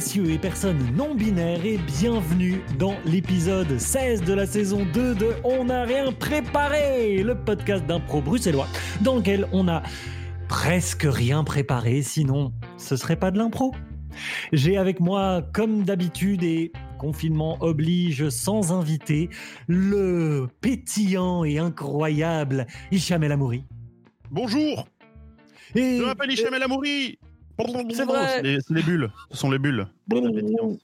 messieurs 0.00 0.30
et 0.30 0.38
personnes 0.38 0.94
non 0.96 1.14
binaires 1.14 1.62
et 1.66 1.76
bienvenue 1.76 2.62
dans 2.78 2.94
l'épisode 3.04 3.78
16 3.78 4.22
de 4.22 4.32
la 4.32 4.46
saison 4.46 4.86
2 4.94 5.14
de 5.14 5.34
On 5.44 5.64
n'a 5.64 5.84
rien 5.84 6.10
préparé, 6.10 7.22
le 7.22 7.34
podcast 7.34 7.84
d'impro 7.84 8.22
bruxellois 8.22 8.66
dans 9.02 9.16
lequel 9.16 9.46
on 9.52 9.68
a 9.68 9.82
presque 10.48 11.06
rien 11.06 11.44
préparé, 11.44 12.00
sinon 12.00 12.50
ce 12.78 12.96
serait 12.96 13.16
pas 13.16 13.30
de 13.30 13.36
l'impro. 13.36 13.74
J'ai 14.54 14.78
avec 14.78 15.00
moi, 15.00 15.42
comme 15.52 15.82
d'habitude 15.82 16.44
et 16.44 16.72
confinement 16.98 17.58
oblige 17.60 18.30
sans 18.30 18.72
invité, 18.72 19.28
le 19.68 20.48
pétillant 20.62 21.44
et 21.44 21.58
incroyable 21.58 22.66
Hicham 22.90 23.22
El 23.22 23.32
Amouri. 23.32 23.64
Bonjour 24.30 24.88
Et 25.74 25.98
Je 25.98 26.04
m'appelle 26.04 26.30
Hicham 26.30 26.54
El 26.54 26.62
Amouri 26.62 27.18
C'est 27.92 28.04
vrai. 28.04 28.26
C'est 28.36 28.42
les, 28.42 28.58
les 28.70 28.82
bulles. 28.82 29.10
Ce 29.30 29.36
sont 29.36 29.50
les 29.50 29.58
bulles. 29.58 29.86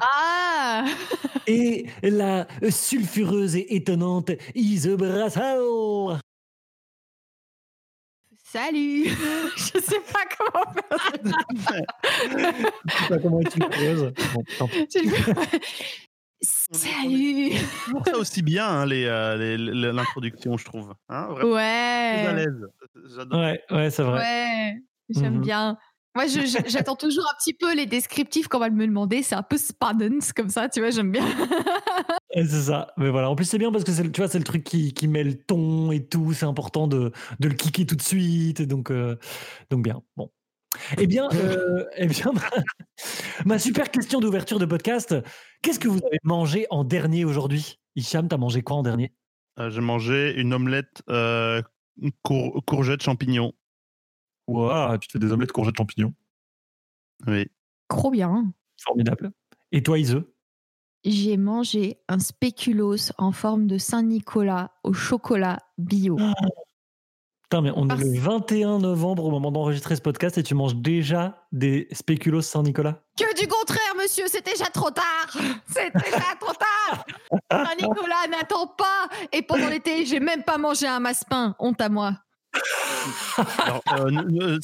Ah 0.00 0.84
et 1.46 1.86
la 2.02 2.46
sulfureuse 2.70 3.56
et 3.56 3.74
étonnante 3.76 4.30
Ise 4.54 4.88
Brassel. 4.88 5.58
Salut 8.44 9.04
Je 9.56 9.78
sais 9.80 10.00
pas 10.12 10.24
comment 10.38 10.72
faire. 11.58 11.82
Je 12.86 12.92
sais 12.92 13.08
pas 13.08 13.18
comment 13.18 13.40
tu 13.42 13.58
creuses. 13.58 14.12
Bon, 14.34 14.44
tant 14.58 14.68
pis. 14.68 14.86
Salut 16.42 17.50
Toujours 17.86 18.02
ça 18.06 18.16
aussi 18.18 18.42
bien, 18.42 18.66
hein, 18.68 18.86
les, 18.86 19.04
euh, 19.06 19.36
les- 19.36 19.56
les- 19.58 19.92
l'introduction, 19.92 20.56
je 20.56 20.64
trouve. 20.64 20.94
Hein, 21.08 21.28
Ouais. 21.42 22.44
J'adore. 23.16 23.40
Ouais, 23.40 23.60
ouais, 23.70 23.90
c'est 23.90 24.02
vrai. 24.02 24.18
Ouais 24.20 24.76
J'aime 25.08 25.34
Mhm. 25.36 25.40
bien. 25.40 25.78
Moi, 26.16 26.24
j'attends 26.66 26.96
toujours 26.96 27.24
un 27.30 27.36
petit 27.38 27.54
peu 27.54 27.74
les 27.76 27.86
descriptifs 27.86 28.48
qu'on 28.48 28.58
va 28.58 28.70
me 28.70 28.86
demander. 28.86 29.22
C'est 29.22 29.34
un 29.34 29.42
peu 29.42 29.56
spadens 29.58 30.32
comme 30.34 30.48
ça, 30.48 30.68
tu 30.68 30.80
vois, 30.80 30.90
j'aime 30.90 31.12
bien. 31.12 31.24
C'est 32.34 32.46
ça. 32.62 32.88
Mais 32.96 33.10
voilà. 33.10 33.30
En 33.30 33.36
plus, 33.36 33.44
c'est 33.44 33.58
bien 33.58 33.70
parce 33.70 33.84
que 33.84 33.92
c'est, 33.92 34.02
le- 34.02 34.10
tu 34.12 34.20
vois, 34.20 34.28
c'est 34.28 34.38
le 34.38 34.44
truc 34.44 34.64
qui, 34.64 34.92
qui 34.92 35.08
met 35.08 35.22
le 35.24 35.34
ton 35.34 35.90
et 35.92 36.04
tout. 36.04 36.32
C'est 36.34 36.44
important 36.44 36.86
de, 36.88 37.12
de 37.40 37.48
le 37.48 37.54
kicker 37.54 37.86
tout 37.86 37.94
de 37.96 38.02
suite. 38.02 38.60
Et 38.60 38.66
donc, 38.66 38.90
euh, 38.90 39.16
donc 39.70 39.82
bien. 39.82 40.02
Bon. 40.16 40.30
Eh 40.98 41.06
bien, 41.06 41.28
euh, 41.32 41.84
eh 41.96 42.06
bien 42.06 42.32
ma 43.46 43.58
super 43.58 43.90
question 43.90 44.20
d'ouverture 44.20 44.58
de 44.58 44.66
podcast. 44.66 45.14
Qu'est-ce 45.62 45.78
que 45.78 45.88
vous 45.88 46.00
avez 46.06 46.18
mangé 46.24 46.66
en 46.70 46.84
dernier 46.84 47.24
aujourd'hui? 47.24 47.78
Hicham, 47.94 48.28
t'as 48.28 48.36
mangé 48.36 48.60
quoi 48.62 48.76
en 48.76 48.82
dernier? 48.82 49.12
Euh, 49.58 49.70
J'ai 49.70 49.80
mangé 49.80 50.34
une 50.38 50.52
omelette 50.52 51.02
euh, 51.08 51.62
cour- 52.22 52.62
courgette 52.66 53.02
champignon. 53.02 53.52
Ouah, 54.46 54.96
tu 55.00 55.08
te 55.08 55.12
fais 55.12 55.18
des 55.18 55.32
omelettes 55.32 55.52
courgettes 55.52 55.76
champignons. 55.76 56.14
Oui. 57.26 57.46
Trop 57.88 58.10
bien. 58.10 58.52
Formidable. 58.84 59.30
Et 59.72 59.82
toi, 59.82 59.98
Ise? 59.98 60.22
J'ai 61.04 61.36
mangé 61.36 62.00
un 62.08 62.18
spéculoos 62.18 63.12
en 63.18 63.32
forme 63.32 63.66
de 63.66 63.78
Saint-Nicolas 63.78 64.72
au 64.82 64.92
chocolat 64.92 65.60
bio. 65.78 66.16
Putain, 67.44 67.62
mais 67.62 67.70
on 67.76 67.88
est 67.88 67.96
le 67.96 68.18
21 68.18 68.80
novembre 68.80 69.24
au 69.24 69.30
moment 69.30 69.52
d'enregistrer 69.52 69.94
ce 69.94 70.00
podcast 70.00 70.36
et 70.36 70.42
tu 70.42 70.56
manges 70.56 70.74
déjà 70.74 71.46
des 71.52 71.86
spéculoos 71.92 72.42
Saint-Nicolas 72.42 73.04
Que 73.16 73.40
du 73.40 73.46
contraire, 73.46 73.94
monsieur, 73.96 74.24
c'est 74.26 74.44
déjà 74.44 74.64
trop 74.64 74.90
tard. 74.90 75.28
C'est 75.68 75.92
déjà 75.94 76.34
trop 76.40 76.52
tard. 76.54 77.06
Saint-Nicolas 77.52 78.26
n'attend 78.28 78.66
pas. 78.66 79.08
Et 79.32 79.42
pendant 79.42 79.68
l'été, 79.68 80.04
j'ai 80.06 80.18
même 80.18 80.42
pas 80.42 80.58
mangé 80.58 80.88
un 80.88 80.98
masse-pain. 80.98 81.54
Honte 81.60 81.80
à 81.80 81.88
moi. 81.88 82.14
Alors, 83.58 83.82
euh, 83.92 84.58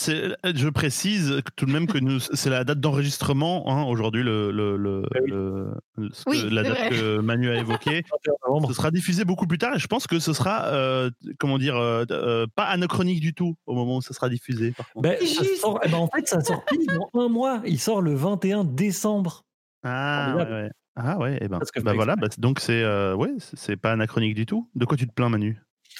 je 0.54 0.68
précise 0.68 1.40
tout 1.56 1.66
de 1.66 1.72
même 1.72 1.86
que 1.86 1.98
nous, 1.98 2.18
c'est 2.20 2.50
la 2.50 2.64
date 2.64 2.80
d'enregistrement 2.80 3.70
hein, 3.70 3.84
aujourd'hui, 3.84 4.22
le, 4.22 4.50
le, 4.50 4.76
le- 4.76 5.02
Ah 5.14 5.18
oui. 5.22 5.30
le- 5.30 5.74
le- 5.98 6.10
ce 6.12 6.24
que- 6.24 6.30
Oui, 6.30 6.48
la 6.50 6.62
date 6.62 6.78
vrai. 6.78 6.88
que 6.90 7.18
Manu 7.20 7.50
a 7.50 7.56
évoquée. 7.56 8.02
21 8.26 8.32
novembre. 8.46 8.68
Ce 8.68 8.74
sera 8.74 8.90
diffusé 8.90 9.24
beaucoup 9.24 9.46
plus 9.46 9.58
tard 9.58 9.74
et 9.76 9.78
je 9.78 9.86
pense 9.86 10.06
que 10.06 10.18
ce 10.18 10.32
sera, 10.32 10.66
euh, 10.68 11.10
comment 11.38 11.58
dire, 11.58 11.76
euh, 11.76 12.46
pas 12.54 12.64
anachronique 12.64 13.20
du 13.20 13.34
tout 13.34 13.56
au 13.66 13.74
moment 13.74 13.98
où 13.98 14.02
ça 14.02 14.14
sera 14.14 14.28
diffusé. 14.28 14.72
Par. 14.72 14.86
Ben, 14.96 15.16
sort- 15.60 15.80
eh 15.84 15.88
ben, 15.88 15.98
en 15.98 16.08
fait, 16.08 16.26
ça 16.28 16.40
sort 16.40 16.64
pile 16.64 16.86
dans 16.86 17.20
un 17.20 17.28
mois. 17.28 17.62
Il 17.66 17.78
sort 17.78 18.00
le 18.02 18.14
21 18.14 18.64
décembre. 18.64 19.44
Ah 19.84 20.34
ouais, 20.36 20.42
ouais. 20.50 20.70
Ah 20.94 21.18
ouais, 21.18 21.38
et 21.40 21.48
ben, 21.48 21.58
Parce 21.58 21.70
que 21.70 21.80
bah 21.80 21.92
fait 21.92 21.96
voilà, 21.96 22.16
bah, 22.16 22.28
donc 22.36 22.60
c'est 22.60 22.82
euh, 22.82 23.14
ouais, 23.14 23.30
c'est 23.54 23.76
pas 23.76 23.92
anachronique 23.92 24.34
du 24.34 24.44
tout. 24.44 24.68
De 24.74 24.84
quoi 24.84 24.96
tu 24.98 25.06
te 25.08 25.12
plains, 25.12 25.30
Manu? 25.30 25.58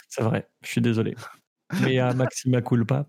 C'est 0.08 0.22
vrai, 0.22 0.47
je 0.62 0.69
suis 0.69 0.81
désolé. 0.82 1.14
Mais 1.80 1.98
à 1.98 2.12
Maxima 2.14 2.62
Culpa. 2.62 3.06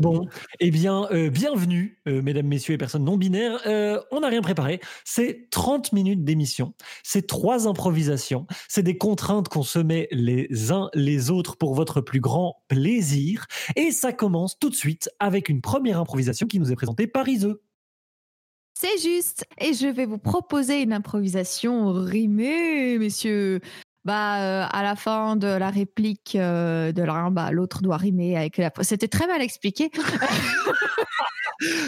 Bon, 0.00 0.26
eh 0.58 0.72
bien, 0.72 1.06
euh, 1.12 1.30
bienvenue, 1.30 2.00
euh, 2.08 2.20
mesdames, 2.20 2.46
messieurs 2.46 2.74
et 2.74 2.78
personnes 2.78 3.04
non 3.04 3.16
binaires. 3.16 3.60
Euh, 3.66 4.00
on 4.10 4.20
n'a 4.20 4.28
rien 4.28 4.42
préparé. 4.42 4.80
C'est 5.04 5.48
30 5.50 5.92
minutes 5.92 6.24
d'émission. 6.24 6.74
C'est 7.04 7.28
trois 7.28 7.68
improvisations. 7.68 8.46
C'est 8.68 8.82
des 8.82 8.98
contraintes 8.98 9.48
qu'on 9.48 9.62
se 9.62 9.78
met 9.78 10.08
les 10.10 10.72
uns 10.72 10.90
les 10.94 11.30
autres 11.30 11.56
pour 11.56 11.74
votre 11.74 12.00
plus 12.00 12.20
grand 12.20 12.56
plaisir. 12.66 13.46
Et 13.76 13.92
ça 13.92 14.12
commence 14.12 14.58
tout 14.58 14.68
de 14.68 14.74
suite 14.74 15.08
avec 15.20 15.48
une 15.48 15.60
première 15.60 16.00
improvisation 16.00 16.48
qui 16.48 16.58
nous 16.58 16.72
est 16.72 16.76
présentée 16.76 17.06
par 17.06 17.28
Iseux. 17.28 17.62
C'est 18.76 18.98
juste. 19.00 19.46
Et 19.58 19.74
je 19.74 19.86
vais 19.86 20.06
vous 20.06 20.18
proposer 20.18 20.82
une 20.82 20.92
improvisation 20.92 21.92
rimée, 21.92 22.98
messieurs. 22.98 23.60
Bah, 24.04 24.42
euh, 24.42 24.66
à 24.70 24.82
la 24.82 24.96
fin 24.96 25.36
de 25.36 25.46
la 25.46 25.70
réplique 25.70 26.36
euh, 26.36 26.92
de 26.92 27.02
l'un, 27.02 27.30
bah, 27.30 27.50
l'autre 27.50 27.80
doit 27.80 27.96
rimer 27.96 28.36
avec 28.36 28.58
la. 28.58 28.70
C'était 28.82 29.08
très 29.08 29.26
mal 29.26 29.40
expliqué. 29.40 29.90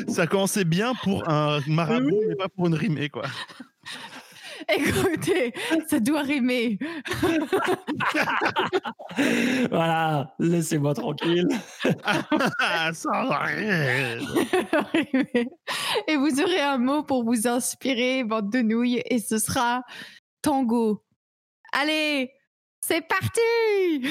Ça 0.08 0.26
commençait 0.26 0.64
bien 0.64 0.94
pour 1.02 1.28
un 1.28 1.60
marabout, 1.66 2.22
mais 2.28 2.36
pas 2.36 2.48
pour 2.48 2.68
une 2.68 2.74
rimée, 2.74 3.10
quoi. 3.10 3.24
Écoutez, 4.68 5.52
ça 5.88 6.00
doit 6.00 6.22
rimer. 6.22 6.78
Voilà, 9.70 10.34
laissez-moi 10.38 10.92
tranquille. 10.94 11.48
Ça 12.92 13.10
va. 13.10 13.44
Rimer. 13.44 14.18
et 16.08 16.16
vous 16.16 16.40
aurez 16.40 16.60
un 16.60 16.76
mot 16.78 17.02
pour 17.02 17.24
vous 17.24 17.46
inspirer, 17.46 18.24
bande 18.24 18.50
de 18.50 18.60
nouilles, 18.60 19.02
et 19.06 19.18
ce 19.18 19.38
sera 19.38 19.82
tango. 20.42 21.05
Allez, 21.72 22.32
c'est 22.80 23.02
parti 23.06 24.08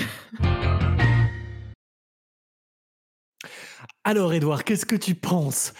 Alors, 4.03 4.33
Edouard, 4.33 4.63
qu'est-ce 4.63 4.85
que 4.85 4.95
tu 4.95 5.15
penses? 5.15 5.73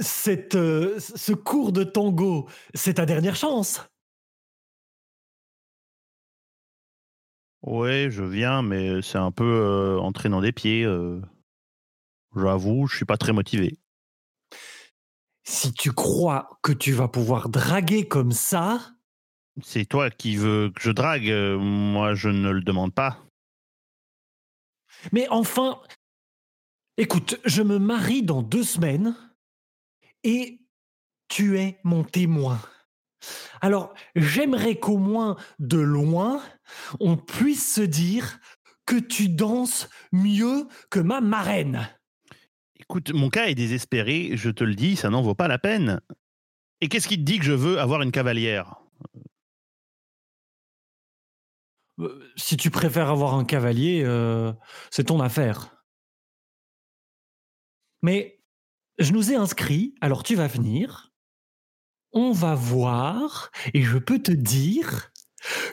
Cette, 0.00 0.54
euh, 0.56 0.98
Ce 1.00 1.32
cours 1.32 1.72
de 1.72 1.84
tango, 1.84 2.48
c'est 2.74 2.94
ta 2.94 3.06
dernière 3.06 3.36
chance? 3.36 3.80
Ouais, 7.62 8.08
je 8.10 8.24
viens, 8.24 8.62
mais 8.62 9.00
c'est 9.02 9.18
un 9.18 9.30
peu 9.30 9.44
euh, 9.44 9.98
entraînant 10.00 10.40
des 10.40 10.52
pieds. 10.52 10.84
euh. 10.84 11.20
J'avoue, 12.36 12.86
je 12.86 12.96
suis 12.96 13.04
pas 13.04 13.16
très 13.16 13.32
motivé. 13.32 13.78
Si 15.44 15.72
tu 15.72 15.92
crois 15.92 16.58
que 16.62 16.72
tu 16.72 16.92
vas 16.92 17.08
pouvoir 17.08 17.48
draguer 17.48 18.06
comme 18.08 18.32
ça, 18.32 18.94
C'est 19.60 19.84
toi 19.84 20.10
qui 20.10 20.36
veux 20.36 20.70
que 20.70 20.80
je 20.80 20.90
drague, 20.90 21.28
euh, 21.28 21.58
moi 21.58 22.14
je 22.14 22.28
ne 22.28 22.50
le 22.50 22.62
demande 22.62 22.94
pas. 22.94 23.18
mais 25.12 25.28
enfin, 25.28 25.80
écoute, 26.96 27.38
je 27.44 27.62
me 27.62 27.78
marie 27.78 28.22
dans 28.22 28.42
deux 28.42 28.64
semaines 28.64 29.14
et 30.24 30.60
tu 31.28 31.58
es 31.58 31.78
mon 31.84 32.04
témoin. 32.04 32.60
Alors, 33.60 33.94
j'aimerais 34.16 34.76
qu'au 34.76 34.98
moins 34.98 35.36
de 35.58 35.78
loin, 35.78 36.42
on 36.98 37.16
puisse 37.16 37.74
se 37.74 37.80
dire 37.80 38.38
que 38.86 38.96
tu 38.96 39.28
danses 39.28 39.88
mieux 40.12 40.66
que 40.90 40.98
ma 40.98 41.20
marraine. 41.20 41.88
Écoute, 42.78 43.12
mon 43.12 43.30
cas 43.30 43.46
est 43.46 43.54
désespéré, 43.54 44.32
je 44.34 44.50
te 44.50 44.64
le 44.64 44.74
dis, 44.74 44.96
ça 44.96 45.08
n'en 45.08 45.22
vaut 45.22 45.36
pas 45.36 45.48
la 45.48 45.58
peine. 45.58 46.00
Et 46.80 46.88
qu'est-ce 46.88 47.06
qui 47.06 47.16
te 47.16 47.22
dit 47.22 47.38
que 47.38 47.44
je 47.44 47.52
veux 47.52 47.78
avoir 47.78 48.02
une 48.02 48.10
cavalière? 48.10 48.81
Si 52.36 52.56
tu 52.56 52.70
préfères 52.70 53.10
avoir 53.10 53.34
un 53.34 53.44
cavalier, 53.44 54.02
euh, 54.04 54.52
c'est 54.90 55.04
ton 55.04 55.20
affaire. 55.20 55.84
Mais 58.02 58.42
je 58.98 59.12
nous 59.12 59.32
ai 59.32 59.36
inscrits, 59.36 59.94
alors 60.00 60.22
tu 60.22 60.34
vas 60.34 60.48
venir. 60.48 61.12
On 62.12 62.32
va 62.32 62.54
voir, 62.54 63.50
et 63.72 63.82
je 63.82 63.96
peux 63.98 64.18
te 64.18 64.32
dire 64.32 65.10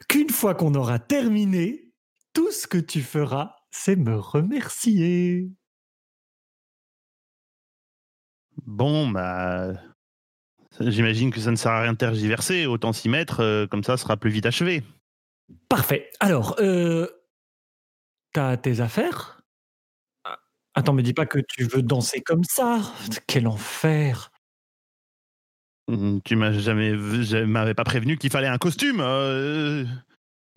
qu'une 0.07 0.29
fois 0.29 0.55
qu'on 0.55 0.73
aura 0.73 0.99
terminé, 0.99 1.91
tout 2.33 2.51
ce 2.51 2.65
que 2.67 2.77
tu 2.77 3.01
feras, 3.01 3.55
c'est 3.71 3.97
me 3.97 4.17
remercier. 4.17 5.51
Bon, 8.65 9.09
bah. 9.09 9.73
J'imagine 10.79 11.31
que 11.31 11.41
ça 11.41 11.51
ne 11.51 11.57
sert 11.57 11.71
à 11.71 11.81
rien 11.81 11.93
de 11.93 11.97
tergiverser, 11.97 12.65
autant 12.65 12.93
s'y 12.93 13.09
mettre, 13.09 13.41
euh, 13.41 13.67
comme 13.67 13.83
ça, 13.83 13.97
sera 13.97 14.15
plus 14.15 14.29
vite 14.29 14.45
achevé. 14.45 14.83
Parfait. 15.67 16.09
Alors, 16.19 16.55
euh, 16.59 17.07
t'as 18.33 18.57
tes 18.57 18.79
affaires? 18.81 19.41
Ah, 20.25 20.37
Attends, 20.75 20.93
me 20.93 21.01
dis 21.03 21.13
pas 21.13 21.25
que 21.25 21.39
tu 21.39 21.63
veux 21.63 21.81
danser 21.81 22.21
comme 22.21 22.43
ça. 22.43 22.79
Quel 23.27 23.47
enfer. 23.47 24.31
Hum, 25.87 26.21
Tu 26.23 26.35
m'as 26.35 26.51
jamais, 26.51 26.93
m'avais 27.45 27.73
pas 27.73 27.83
prévenu 27.83 28.17
qu'il 28.17 28.29
fallait 28.29 28.47
un 28.47 28.57
costume. 28.57 28.99
euh, 28.99 29.85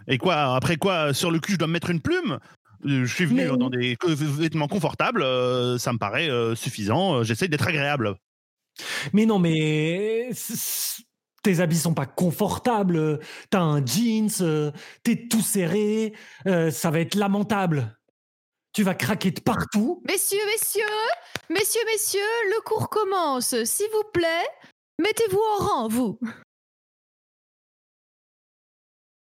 Et 0.07 0.19
quoi 0.19 0.55
Après 0.57 0.77
quoi 0.77 1.15
Sur 1.15 1.31
le 1.31 1.39
cul, 1.41 1.53
je 1.53 1.59
dois 1.59 1.69
me 1.69 1.73
mettre 1.73 1.91
une 1.91 2.01
plume? 2.03 2.39
Euh, 2.85 3.05
Je 3.05 3.15
suis 3.15 3.25
venu 3.25 3.49
Mais- 3.49 3.57
dans 3.57 3.71
des 3.71 3.97
vêtements 4.07 4.69
confortables. 4.69 5.23
euh, 5.23 5.79
Ça 5.79 5.93
me 5.93 5.99
paraît 5.99 6.29
euh, 6.31 6.55
suffisant. 6.55 7.23
J'essaie 7.23 7.49
d'être 7.49 7.67
agréable. 7.69 8.17
Mais 9.13 9.27
non, 9.27 9.39
mais 9.39 10.31
tes 11.43 11.61
habits 11.61 11.79
sont 11.79 11.95
pas 11.95 12.07
confortables. 12.07 13.21
T'as 13.51 13.61
un 13.61 13.85
jeans, 13.85 14.31
euh, 14.41 14.71
t'es 15.03 15.29
tout 15.29 15.41
serré. 15.41 16.15
euh, 16.47 16.71
ça 16.71 16.91
va 16.91 17.01
être 17.01 17.15
lamentable. 17.15 17.99
Tu 18.73 18.83
vas 18.83 18.95
craquer 18.95 19.31
de 19.33 19.41
partout. 19.41 20.03
Messieurs, 20.09 20.39
messieurs, 20.47 20.83
messieurs, 21.51 21.83
messieurs, 21.93 22.21
le 22.51 22.63
cours 22.63 22.89
commence. 22.89 23.55
S'il 23.65 23.91
vous 23.93 24.05
plaît, 24.15 24.47
mettez-vous 24.99 25.43
en 25.59 25.65
rang, 25.65 25.89
vous. 25.89 26.19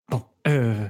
Bon, 0.09 0.23
euh, 0.47 0.89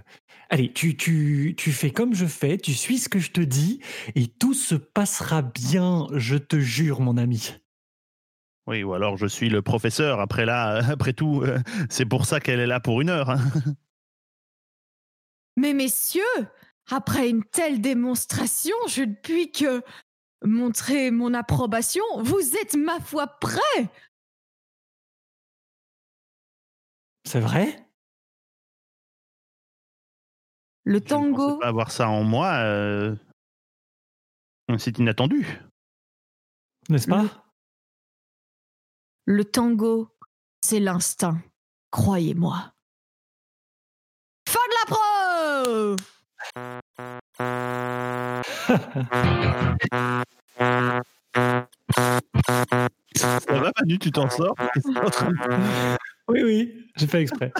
allez, 0.50 0.72
tu, 0.72 0.94
tu, 0.96 1.54
tu 1.56 1.72
fais 1.72 1.90
comme 1.90 2.14
je 2.14 2.26
fais, 2.26 2.58
tu 2.58 2.74
suis 2.74 2.98
ce 2.98 3.08
que 3.08 3.18
je 3.18 3.30
te 3.30 3.40
dis, 3.40 3.80
et 4.14 4.26
tout 4.26 4.54
se 4.54 4.74
passera 4.74 5.40
bien, 5.40 6.06
je 6.12 6.36
te 6.36 6.58
jure, 6.58 7.00
mon 7.00 7.16
ami. 7.16 7.54
Oui, 8.70 8.84
ou 8.84 8.94
alors 8.94 9.16
je 9.16 9.26
suis 9.26 9.48
le 9.48 9.62
professeur. 9.62 10.20
Après 10.20 10.46
là, 10.46 10.76
après 10.92 11.12
tout, 11.12 11.42
euh, 11.42 11.58
c'est 11.90 12.06
pour 12.06 12.24
ça 12.24 12.38
qu'elle 12.38 12.60
est 12.60 12.68
là 12.68 12.78
pour 12.78 13.00
une 13.00 13.10
heure. 13.10 13.28
hein. 13.30 13.40
Mais 15.56 15.74
messieurs, 15.74 16.22
après 16.88 17.28
une 17.28 17.42
telle 17.42 17.80
démonstration, 17.80 18.76
je 18.88 19.02
ne 19.02 19.14
puis 19.14 19.50
que 19.50 19.82
montrer 20.44 21.10
mon 21.10 21.34
approbation. 21.34 22.04
Vous 22.18 22.56
êtes, 22.62 22.76
ma 22.76 23.00
foi, 23.00 23.26
prêts 23.26 23.88
C'est 27.24 27.40
vrai? 27.40 27.84
Le 30.84 30.94
Je 30.94 30.98
ne 30.98 31.00
pensais 31.00 31.08
tango, 31.08 31.58
pas 31.58 31.66
avoir 31.66 31.90
ça 31.90 32.08
en 32.08 32.22
moi. 32.22 32.52
euh, 32.64 33.16
C'est 34.78 34.98
inattendu. 34.98 35.44
N'est-ce 36.88 37.08
pas? 37.08 37.49
Le 39.24 39.44
tango, 39.44 40.08
c'est 40.60 40.80
l'instinct. 40.80 41.42
Croyez-moi. 41.90 42.72
Fin 44.48 44.58
de 44.68 44.74
la 44.78 44.86
pro 44.86 45.96
Ça 53.16 53.38
va, 53.48 53.72
Manu, 53.78 53.98
tu 53.98 54.10
t'en 54.10 54.28
sors? 54.30 54.54
Oui, 56.28 56.42
oui, 56.44 56.86
j'ai 56.94 57.08
fait 57.08 57.22
exprès. 57.22 57.52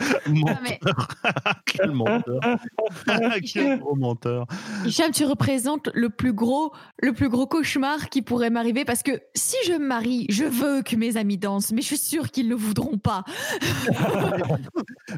Ah, 0.00 0.60
mais- 0.62 0.80
Quel 1.66 1.90
menteur. 1.92 2.40
Quel 3.52 3.78
gros 3.78 3.94
menteur. 3.96 4.46
Hicham, 4.86 5.10
tu 5.12 5.24
représentes 5.24 5.90
le 5.94 6.08
plus 6.10 6.32
gros, 6.32 6.72
le 7.02 7.12
plus 7.12 7.28
gros 7.28 7.46
cauchemar 7.46 8.08
qui 8.08 8.22
pourrait 8.22 8.50
m'arriver 8.50 8.84
parce 8.84 9.02
que 9.02 9.20
si 9.34 9.56
je 9.66 9.72
me 9.72 9.86
marie, 9.86 10.26
je 10.30 10.44
veux 10.44 10.82
que 10.82 10.96
mes 10.96 11.16
amis 11.16 11.36
dansent, 11.38 11.72
mais 11.72 11.82
je 11.82 11.86
suis 11.88 11.98
sûre 11.98 12.30
qu'ils 12.30 12.48
ne 12.48 12.54
voudront 12.54 12.98
pas. 12.98 13.24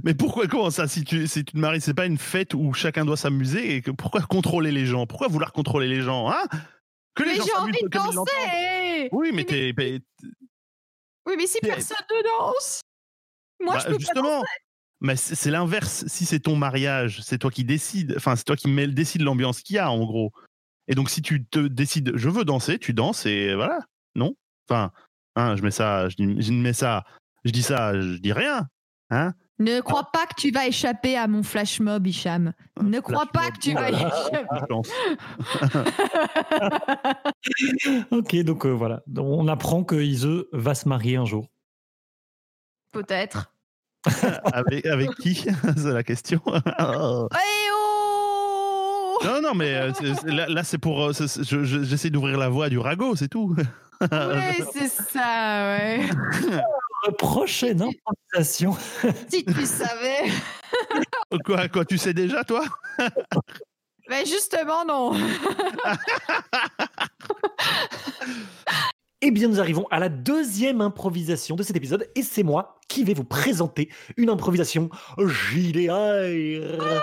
Mais 0.05 0.15
pourquoi, 0.15 0.47
comment 0.47 0.71
ça, 0.71 0.89
si 0.89 1.05
tu, 1.05 1.27
si 1.27 1.45
tu 1.45 1.53
te 1.53 1.59
maries, 1.59 1.81
c'est 1.81 1.95
pas 1.95 2.07
une 2.07 2.19
fête 2.19 2.55
où 2.55 2.73
chacun 2.73 3.05
doit 3.05 3.17
s'amuser 3.17 3.77
et 3.77 3.83
que, 3.83 3.91
pourquoi 3.91 4.21
contrôler 4.23 4.73
les 4.73 4.87
gens? 4.87 5.07
Pourquoi 5.07 5.29
vouloir 5.29 5.53
contrôler 5.53 5.89
les 5.89 6.01
gens 6.03 6.31
hein? 6.31 6.43
Que 7.15 7.25
les 7.25 7.31
mais 7.33 7.37
gens 7.37 7.63
envie 7.63 7.73
de 7.83 7.89
danser 7.89 9.09
Oui, 9.13 9.29
mais 9.31 9.37
Mais- 9.39 9.45
t'es. 9.45 9.75
mais- 9.77 10.01
Oui, 11.27 11.35
mais 11.37 11.47
si 11.47 11.59
Mais- 11.63 11.69
personne 11.69 11.97
ne 12.11 12.23
danse, 12.25 12.81
moi 13.63 13.75
bah, 13.75 13.81
je 13.81 13.87
peux 13.87 13.93
pas 13.93 13.99
justement. 13.99 14.43
Mais 15.01 15.17
c'est 15.17 15.51
l'inverse. 15.51 16.05
Si 16.07 16.25
c'est 16.25 16.39
ton 16.39 16.55
mariage, 16.55 17.23
c'est 17.23 17.39
toi 17.39 17.51
qui 17.51 17.65
décides. 17.65 18.15
Enfin, 18.17 18.37
c'est 18.37 18.45
toi 18.45 18.55
qui 18.55 18.69
mets- 18.69 18.87
décide 18.87 19.23
l'ambiance 19.23 19.61
qu'il 19.61 19.75
y 19.77 19.79
a, 19.81 19.91
en 19.91 20.05
gros. 20.05 20.31
Et 20.87 20.95
donc, 20.95 21.11
si 21.11 21.23
tu 21.23 21.45
te 21.45 21.59
décides, 21.59 22.13
je 22.15 22.29
veux 22.29 22.45
danser, 22.45 22.79
tu 22.79 22.93
danses 22.93 23.27
et 23.27 23.55
voilà. 23.55 23.81
Non? 24.15 24.35
Enfin, 24.69 24.93
hein, 25.35 25.57
je 25.57 25.63
mets 25.63 25.73
ça, 25.73 26.09
je 26.09 26.15
dis, 26.15 26.41
je 26.41 26.53
mets 26.53 26.73
ça, 26.73 27.05
je 27.45 27.51
dis 27.51 27.63
ça, 27.65 28.01
je 28.01 28.17
dis 28.19 28.33
rien. 28.33 28.69
Hein? 29.11 29.33
Ne 29.59 29.81
crois 29.81 30.11
pas 30.13 30.27
que 30.27 30.35
tu 30.41 30.51
vas 30.53 30.67
échapper 30.67 31.17
à 31.17 31.27
mon 31.27 31.43
flash 31.43 31.81
mob, 31.81 32.07
Hicham. 32.07 32.53
Ne 32.81 33.01
crois 33.01 33.27
pas 33.27 33.51
que 33.51 33.59
tu 33.59 33.75
vas 33.75 33.91
y 33.91 33.95
échapper. 33.95 34.45
Je 34.61 34.67
pense. 34.67 34.91
ok, 38.11 38.37
donc 38.45 38.67
euh, 38.67 38.71
voilà. 38.71 39.03
Donc, 39.07 39.27
on 39.29 39.49
apprend 39.49 39.83
que 39.85 39.97
Ise 39.97 40.29
va 40.53 40.75
se 40.75 40.89
marier 40.89 41.17
un 41.17 41.25
jour. 41.25 41.49
Peut-être. 42.93 43.52
avec, 44.53 44.87
avec 44.87 45.11
qui 45.17 45.35
C'est 45.77 45.93
la 45.93 46.03
question. 46.03 46.41
Oh. 46.81 47.29
Oh 47.35 49.19
Non, 49.25 49.41
non, 49.41 49.55
mais 49.55 49.75
euh, 49.75 49.93
là, 50.25 50.47
là, 50.49 50.65
c'est 50.65 50.79
pour. 50.79 51.03
euh, 51.05 51.13
je- 51.13 51.63
je- 51.65 51.83
J'essaie 51.85 52.11
d'ouvrir 52.11 52.39
la 52.39 52.49
voie 52.49 52.69
du 52.69 52.79
ragot, 52.79 53.15
c'est 53.15 53.29
tout. 53.29 53.55
Ouais, 54.01 54.59
c'est 54.73 54.89
ça, 54.89 55.77
ouais. 55.79 56.01
Prochaine 57.19 57.83
improvisation. 57.83 58.77
si 59.29 59.45
tu 59.45 59.65
savais. 59.67 60.29
Quoi, 61.45 61.69
quoi, 61.69 61.85
tu 61.85 61.99
sais 61.99 62.13
déjà, 62.15 62.43
toi? 62.43 62.65
Mais 64.09 64.25
justement, 64.27 64.85
non. 64.85 65.13
Eh 69.25 69.31
bien, 69.31 69.47
nous 69.47 69.61
arrivons 69.61 69.87
à 69.93 70.01
la 70.01 70.09
deuxième 70.09 70.81
improvisation 70.81 71.55
de 71.55 71.63
cet 71.63 71.77
épisode, 71.77 72.11
et 72.17 72.23
c'est 72.23 72.43
moi 72.43 72.81
qui 72.89 73.05
vais 73.05 73.15
vous 73.15 73.23
présenter 73.23 73.89
une 74.17 74.29
improvisation 74.29 74.91
JDR. 75.17 77.01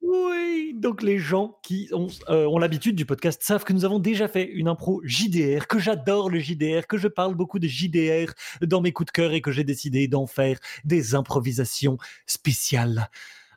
Oui, 0.00 0.74
donc 0.76 1.02
les 1.02 1.18
gens 1.18 1.58
qui 1.64 1.88
ont, 1.92 2.06
euh, 2.28 2.46
ont 2.46 2.58
l'habitude 2.58 2.94
du 2.94 3.04
podcast 3.04 3.42
savent 3.42 3.64
que 3.64 3.72
nous 3.72 3.84
avons 3.84 3.98
déjà 3.98 4.28
fait 4.28 4.48
une 4.48 4.68
impro 4.68 5.00
JDR, 5.02 5.66
que 5.66 5.80
j'adore 5.80 6.30
le 6.30 6.38
JDR, 6.38 6.86
que 6.86 6.96
je 6.96 7.08
parle 7.08 7.34
beaucoup 7.34 7.58
de 7.58 7.66
JDR 7.66 8.32
dans 8.62 8.80
mes 8.80 8.92
coups 8.92 9.08
de 9.08 9.10
cœur 9.10 9.32
et 9.32 9.40
que 9.40 9.50
j'ai 9.50 9.64
décidé 9.64 10.06
d'en 10.06 10.28
faire 10.28 10.60
des 10.84 11.16
improvisations 11.16 11.98
spéciales. 12.26 13.10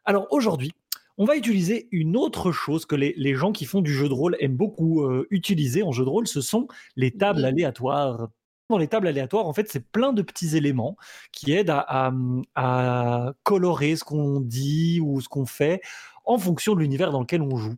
Alors 0.04 0.26
aujourd'hui, 0.32 0.74
on 1.22 1.26
va 1.26 1.36
utiliser 1.36 1.88
une 1.92 2.18
autre 2.18 2.52
chose 2.52 2.88
que 2.88 2.96
les, 2.96 3.14
les 3.16 3.36
gens 3.36 3.52
qui 3.52 3.66
font 3.66 3.82
du 3.82 3.94
jeu 3.94 4.10
de 4.10 4.14
rôle 4.14 4.36
aiment 4.40 4.56
beaucoup 4.58 5.04
euh, 5.04 5.28
utiliser 5.30 5.84
en 5.84 5.92
jeu 5.92 6.04
de 6.04 6.10
rôle, 6.10 6.28
ce 6.28 6.42
sont 6.42 6.68
les 6.96 7.12
tables 7.12 7.46
aléatoires. 7.46 8.30
Dans 8.70 8.78
les 8.78 8.88
tables 8.88 9.08
aléatoires, 9.08 9.46
en 9.48 9.54
fait, 9.54 9.68
c'est 9.70 9.86
plein 9.92 10.14
de 10.14 10.22
petits 10.22 10.56
éléments 10.56 10.96
qui 11.34 11.52
aident 11.52 11.70
à, 11.72 11.86
à- 11.88 12.12
à 12.56 13.34
colorer 13.44 13.98
ce 13.98 14.04
qu'on 14.06 14.40
dit 14.40 15.00
ou 15.02 15.20
ce 15.22 15.28
qu'on 15.30 15.46
fait 15.46 15.82
en 16.26 16.38
fonction 16.38 16.76
de 16.76 16.80
l'univers 16.80 17.12
dans 17.12 17.20
lequel 17.22 17.42
on 17.42 17.56
joue. 17.58 17.76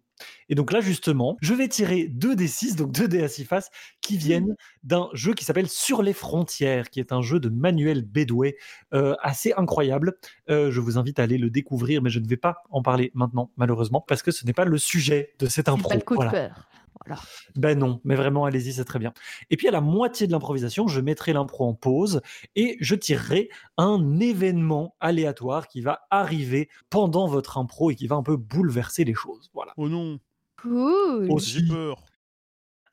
Et 0.49 0.55
donc 0.55 0.71
là, 0.71 0.79
justement, 0.81 1.37
je 1.41 1.53
vais 1.53 1.67
tirer 1.67 2.07
deux 2.07 2.35
des 2.35 2.47
6, 2.47 2.75
donc 2.75 2.91
deux 2.91 3.07
dés 3.07 3.23
à 3.23 3.27
six 3.27 3.45
faces, 3.45 3.69
qui 4.01 4.17
viennent 4.17 4.55
d'un 4.83 5.09
jeu 5.13 5.33
qui 5.33 5.43
s'appelle 5.43 5.67
Sur 5.67 6.01
les 6.03 6.13
frontières, 6.13 6.89
qui 6.89 6.99
est 6.99 7.11
un 7.11 7.21
jeu 7.21 7.39
de 7.39 7.49
Manuel 7.49 8.03
Bedouet 8.03 8.55
euh, 8.93 9.15
assez 9.21 9.53
incroyable. 9.57 10.13
Euh, 10.49 10.71
je 10.71 10.79
vous 10.79 10.97
invite 10.97 11.19
à 11.19 11.23
aller 11.23 11.37
le 11.37 11.49
découvrir, 11.49 12.01
mais 12.01 12.09
je 12.09 12.19
ne 12.19 12.27
vais 12.27 12.37
pas 12.37 12.63
en 12.69 12.81
parler 12.81 13.11
maintenant, 13.13 13.51
malheureusement, 13.57 14.03
parce 14.07 14.21
que 14.23 14.31
ce 14.31 14.45
n'est 14.45 14.53
pas 14.53 14.65
le 14.65 14.77
sujet 14.77 15.33
de 15.39 15.47
cette 15.47 15.67
impro. 15.67 15.89
pas 15.89 15.95
le 15.95 16.01
coup 16.01 16.15
Voilà. 16.15 16.31
de. 16.31 16.53
Voilà. 17.05 17.21
Ben 17.55 17.77
non, 17.77 18.01
mais 18.03 18.15
vraiment, 18.15 18.45
allez-y, 18.45 18.73
c'est 18.73 18.85
très 18.85 18.99
bien. 18.99 19.13
Et 19.49 19.57
puis 19.57 19.67
à 19.67 19.71
la 19.71 19.81
moitié 19.81 20.27
de 20.27 20.31
l'improvisation, 20.31 20.87
je 20.87 21.01
mettrai 21.01 21.33
l'impro 21.33 21.65
en 21.65 21.73
pause 21.73 22.21
et 22.55 22.77
je 22.79 22.95
tirerai 22.95 23.49
un 23.77 24.19
événement 24.19 24.95
aléatoire 24.99 25.67
qui 25.67 25.81
va 25.81 26.05
arriver 26.11 26.69
pendant 26.89 27.27
votre 27.27 27.57
impro 27.57 27.91
et 27.91 27.95
qui 27.95 28.07
va 28.07 28.15
un 28.15 28.23
peu 28.23 28.37
bouleverser 28.37 29.03
les 29.03 29.13
choses. 29.13 29.49
Voilà. 29.53 29.73
Oh 29.77 29.89
non, 29.89 30.19
Cool. 30.63 31.29
Aussi. 31.29 31.59
j'ai 31.59 31.67
peur. 31.67 32.05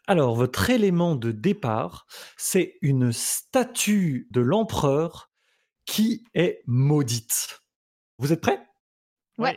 Alors, 0.08 0.34
votre 0.34 0.70
élément 0.70 1.14
de 1.14 1.30
départ, 1.30 2.06
c'est 2.36 2.78
une 2.82 3.12
statue 3.12 4.26
de 4.32 4.40
l'empereur 4.40 5.30
qui 5.86 6.24
est 6.34 6.62
maudite. 6.66 7.62
Vous 8.18 8.32
êtes 8.32 8.40
prêts? 8.40 8.60
Ouais. 9.38 9.56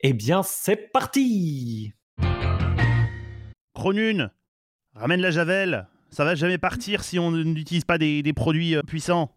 Eh 0.00 0.12
bien, 0.12 0.44
c'est 0.44 0.76
parti 0.92 1.94
Pronune, 3.80 4.30
ramène 4.94 5.22
la 5.22 5.30
javel. 5.30 5.88
Ça 6.10 6.22
va 6.26 6.34
jamais 6.34 6.58
partir 6.58 7.02
si 7.02 7.18
on 7.18 7.30
n'utilise 7.30 7.86
pas 7.86 7.96
des, 7.96 8.22
des 8.22 8.34
produits 8.34 8.76
euh, 8.76 8.82
puissants. 8.82 9.34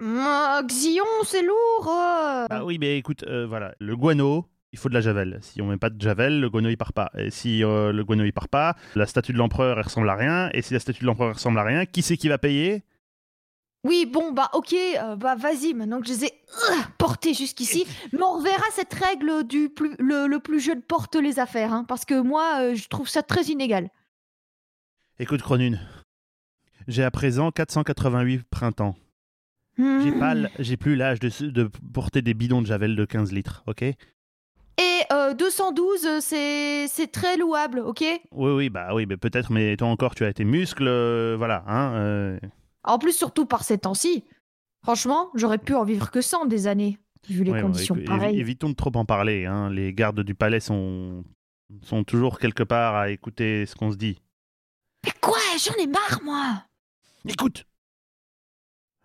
Xion, 0.00 1.04
c'est 1.22 1.42
lourd. 1.42 1.86
euh. 1.86 2.46
Ah 2.48 2.64
oui, 2.64 2.78
mais 2.80 2.96
écoute, 2.96 3.24
euh, 3.24 3.46
voilà, 3.46 3.74
le 3.78 3.94
guano, 3.94 4.46
il 4.72 4.78
faut 4.78 4.88
de 4.88 4.94
la 4.94 5.02
javel. 5.02 5.38
Si 5.42 5.60
on 5.60 5.66
met 5.66 5.76
pas 5.76 5.90
de 5.90 6.00
javel, 6.00 6.40
le 6.40 6.48
guano 6.48 6.70
il 6.70 6.78
part 6.78 6.94
pas. 6.94 7.10
Et 7.18 7.28
si 7.28 7.62
euh, 7.62 7.92
le 7.92 8.02
guano 8.04 8.24
il 8.24 8.32
part 8.32 8.48
pas, 8.48 8.74
la 8.94 9.04
statue 9.04 9.34
de 9.34 9.38
l'empereur 9.38 9.76
elle 9.76 9.84
ressemble 9.84 10.08
à 10.08 10.14
rien. 10.14 10.48
Et 10.54 10.62
si 10.62 10.72
la 10.72 10.80
statue 10.80 11.02
de 11.02 11.06
l'empereur 11.06 11.34
ressemble 11.34 11.58
à 11.58 11.62
rien, 11.64 11.84
qui 11.84 12.00
c'est 12.00 12.16
qui 12.16 12.28
va 12.28 12.38
payer? 12.38 12.82
Oui, 13.84 14.06
bon, 14.06 14.30
bah 14.32 14.48
ok, 14.52 14.72
euh, 14.74 15.16
bah 15.16 15.34
vas-y, 15.34 15.74
maintenant 15.74 16.00
que 16.00 16.06
je 16.06 16.12
les 16.12 16.24
ai 16.26 16.32
euh, 16.70 16.74
portés 16.98 17.34
jusqu'ici, 17.34 17.84
mais 18.12 18.22
on 18.22 18.38
reverra 18.38 18.62
cette 18.72 18.94
règle 18.94 19.44
du 19.44 19.68
plus, 19.70 19.96
le, 19.98 20.28
le 20.28 20.38
plus 20.38 20.60
jeune 20.60 20.82
porte 20.82 21.16
les 21.16 21.40
affaires, 21.40 21.72
hein, 21.72 21.84
parce 21.88 22.04
que 22.04 22.20
moi, 22.20 22.60
euh, 22.60 22.74
je 22.76 22.88
trouve 22.88 23.08
ça 23.08 23.22
très 23.24 23.42
inégal. 23.44 23.90
Écoute, 25.18 25.42
Cronune, 25.42 25.80
J'ai 26.86 27.02
à 27.04 27.10
présent 27.10 27.50
488 27.50 28.44
printemps. 28.50 28.94
J'ai 29.78 30.12
pas, 30.12 30.32
l- 30.32 30.50
j'ai 30.58 30.76
plus 30.76 30.94
l'âge 30.96 31.18
de, 31.18 31.70
porter 31.94 32.22
des 32.22 32.34
bidons 32.34 32.60
de 32.62 32.66
javel 32.66 32.94
de 32.94 33.04
15 33.04 33.32
litres, 33.32 33.64
ok? 33.66 33.82
Et 33.82 33.94
euh, 35.12 35.34
212, 35.34 36.06
euh, 36.06 36.18
c'est 36.20 36.86
c'est 36.88 37.10
très 37.10 37.36
louable, 37.36 37.80
ok? 37.80 38.02
Oui, 38.32 38.50
oui, 38.52 38.70
bah 38.70 38.94
oui, 38.94 39.06
mais 39.06 39.16
peut-être, 39.16 39.50
mais 39.50 39.76
toi 39.76 39.88
encore, 39.88 40.14
tu 40.14 40.24
as 40.24 40.32
tes 40.32 40.44
muscles, 40.44 40.86
euh, 40.86 41.34
voilà, 41.36 41.64
hein. 41.66 42.38
En 42.84 42.98
plus, 42.98 43.12
surtout 43.16 43.46
par 43.46 43.64
ces 43.64 43.78
temps-ci. 43.78 44.24
Franchement, 44.82 45.30
j'aurais 45.34 45.58
pu 45.58 45.74
en 45.74 45.84
vivre 45.84 46.10
que 46.10 46.20
100 46.20 46.46
des 46.46 46.66
années, 46.66 46.98
vu 47.28 47.44
les 47.44 47.52
ouais, 47.52 47.62
conditions 47.62 47.96
pareilles. 48.04 48.40
évitons 48.40 48.70
de 48.70 48.74
trop 48.74 48.90
en 48.96 49.04
parler, 49.04 49.46
hein. 49.46 49.70
Les 49.70 49.92
gardes 49.94 50.20
du 50.20 50.34
palais 50.34 50.58
sont, 50.60 51.22
sont 51.82 52.02
toujours 52.02 52.38
quelque 52.40 52.64
part 52.64 52.96
à 52.96 53.10
écouter 53.10 53.64
ce 53.66 53.76
qu'on 53.76 53.92
se 53.92 53.96
dit. 53.96 54.20
Mais 55.04 55.12
quoi? 55.20 55.38
J'en 55.64 55.74
ai 55.82 55.86
marre, 55.86 56.20
moi 56.24 56.64
Écoute 57.28 57.64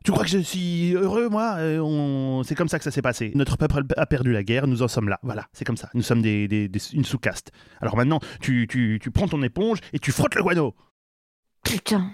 Tu 0.03 0.11
crois 0.11 0.23
que 0.23 0.29
je 0.29 0.39
suis 0.39 0.93
heureux, 0.95 1.29
moi? 1.29 1.57
Euh, 1.59 1.79
on... 1.79 2.41
C'est 2.43 2.55
comme 2.55 2.69
ça 2.69 2.79
que 2.79 2.83
ça 2.83 2.89
s'est 2.91 3.01
passé. 3.03 3.31
Notre 3.35 3.57
peuple 3.57 3.83
a 3.97 4.05
perdu 4.07 4.31
la 4.31 4.43
guerre, 4.43 4.65
nous 4.65 4.81
en 4.81 4.87
sommes 4.87 5.09
là. 5.09 5.19
Voilà, 5.21 5.47
c'est 5.53 5.65
comme 5.65 5.77
ça. 5.77 5.89
Nous 5.93 6.01
sommes 6.01 6.21
des, 6.23 6.47
des- 6.47 6.67
des- 6.67 6.93
une 6.95 7.05
sous-caste. 7.05 7.51
Alors 7.81 7.95
maintenant, 7.97 8.19
tu, 8.41 8.65
tu, 8.67 8.97
tu 9.01 9.11
prends 9.11 9.27
ton 9.27 9.43
éponge 9.43 9.79
et 9.93 9.99
tu 9.99 10.11
frottes 10.11 10.33
le 10.35 10.41
guano. 10.41 10.73
Putain. 11.63 12.11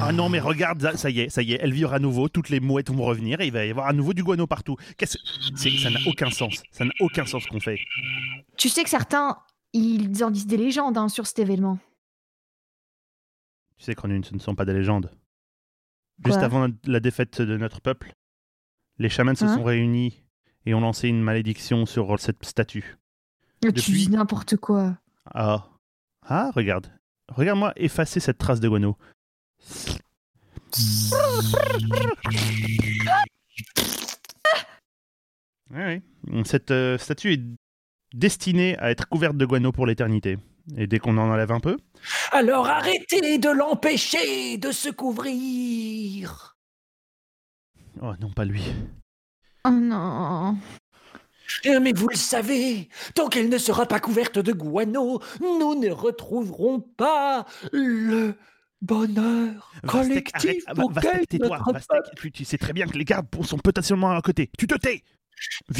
Ah 0.00 0.12
non, 0.12 0.28
mais 0.28 0.40
regarde, 0.40 0.96
ça- 0.96 1.08
y 1.10 1.20
est, 1.20 1.28
ça 1.30 1.40
y 1.42 1.52
est, 1.52 1.58
elle 1.62 1.72
vivra 1.72 1.96
à 1.96 1.98
nouveau, 1.98 2.28
toutes 2.28 2.50
les 2.50 2.60
mouettes 2.60 2.90
vont 2.90 3.04
revenir 3.04 3.40
et 3.40 3.46
il 3.46 3.52
va 3.52 3.64
y 3.64 3.70
avoir 3.70 3.86
à 3.86 3.92
nouveau 3.92 4.12
du 4.12 4.22
guano 4.22 4.46
partout. 4.46 4.76
Qu'est-ce 4.98 5.16
Ça 5.78 5.90
n'a 5.90 6.00
aucun 6.06 6.30
sens. 6.30 6.62
Ça 6.70 6.84
n'a 6.84 6.90
aucun 7.00 7.24
sens 7.24 7.44
ce 7.44 7.48
qu'on 7.48 7.60
fait. 7.60 7.78
Tu 8.58 8.68
sais 8.68 8.82
que 8.84 8.90
certains, 8.90 9.38
ils 9.72 10.22
en 10.22 10.30
disent 10.30 10.46
des 10.46 10.56
légendes 10.58 10.98
hein, 10.98 11.08
sur 11.08 11.26
cet 11.26 11.38
événement. 11.38 11.78
Tu 13.78 13.84
sais, 13.84 13.94
Cronune, 13.94 14.24
ce 14.24 14.34
ne 14.34 14.40
sont 14.40 14.54
pas 14.54 14.64
des 14.64 14.74
légendes. 14.74 15.10
Juste 16.24 16.36
Quoi? 16.38 16.44
avant 16.44 16.68
la 16.84 17.00
défaite 17.00 17.40
de 17.40 17.56
notre 17.56 17.80
peuple, 17.80 18.12
les 18.98 19.08
chamans 19.08 19.34
se 19.34 19.44
Hein? 19.46 19.54
sont 19.56 19.64
réunis 19.64 20.22
et 20.66 20.74
ont 20.74 20.80
lancé 20.80 21.08
une 21.08 21.22
malédiction 21.22 21.86
sur 21.86 22.18
cette 22.20 22.44
statue. 22.44 22.96
Tu 23.62 23.72
Depuis- 23.72 23.92
dis 23.92 24.10
n'importe 24.10 24.56
quoi. 24.56 24.96
Ah. 25.32 25.66
Ah, 26.26 26.50
regarde. 26.54 26.88
Regarde-moi 27.28 27.72
effacer 27.76 28.20
cette 28.20 28.38
trace 28.38 28.60
de 28.60 28.68
guano. 28.68 28.96
Ouais, 35.70 36.02
ouais. 36.30 36.42
Cette 36.44 36.70
euh, 36.70 36.98
statue 36.98 37.32
est 37.32 37.42
destinée 38.12 38.76
à 38.78 38.90
être 38.90 39.08
couverte 39.08 39.36
de 39.36 39.46
guano 39.46 39.72
pour 39.72 39.86
l'éternité. 39.86 40.38
Et 40.76 40.86
dès 40.86 40.98
qu'on 40.98 41.18
en 41.18 41.30
enlève 41.30 41.52
un 41.52 41.60
peu, 41.60 41.76
Alors 42.32 42.66
arrêtez 42.68 43.38
de 43.38 43.50
l'empêcher 43.50 44.56
de 44.56 44.72
se 44.72 44.88
couvrir. 44.88 46.56
oh 48.00 48.12
non 48.20 48.30
pas 48.30 48.44
lui. 48.44 48.62
Oh 49.66 49.70
non. 49.70 50.56
Mais 51.64 51.92
vous 51.92 52.08
le 52.08 52.16
savez, 52.16 52.88
tant 53.14 53.28
qu'elle 53.28 53.48
ne 53.48 53.58
sera 53.58 53.86
pas 53.86 54.00
couverte 54.00 54.38
de 54.38 54.52
guano, 54.52 55.20
nous 55.40 55.74
ne 55.74 55.90
retrouverons 55.90 56.80
pas 56.80 57.46
le 57.72 58.34
bonheur 58.82 59.72
Vastek, 59.82 60.30
arrête. 60.34 60.64
collectif 60.64 60.64
auquel 60.76 60.92
Vastek, 60.92 61.28
tais-toi. 61.28 61.58
notre 61.58 61.72
Vastek, 61.72 61.88
peuple... 61.88 62.16
tu, 62.16 62.32
tu 62.32 62.44
sais 62.44 62.58
très 62.58 62.72
bien 62.72 62.86
que 62.86 62.98
les 62.98 63.04
gardes 63.04 63.26
sont 63.44 63.58
potentiellement 63.58 64.10
à 64.10 64.20
côté. 64.22 64.50
Tu 64.58 64.66
te 64.66 64.74
tais. 64.74 65.02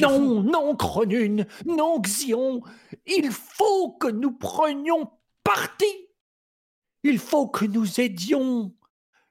Non, 0.01 0.43
non, 0.43 0.75
Cronune, 0.77 1.47
non, 1.65 2.01
Xion, 2.01 2.63
il 3.07 3.31
faut 3.31 3.93
que 3.93 4.09
nous 4.09 4.33
prenions 4.33 5.11
parti. 5.43 5.87
Il 7.03 7.19
faut 7.19 7.49
que 7.49 7.65
nous 7.65 8.01
aidions 8.01 8.75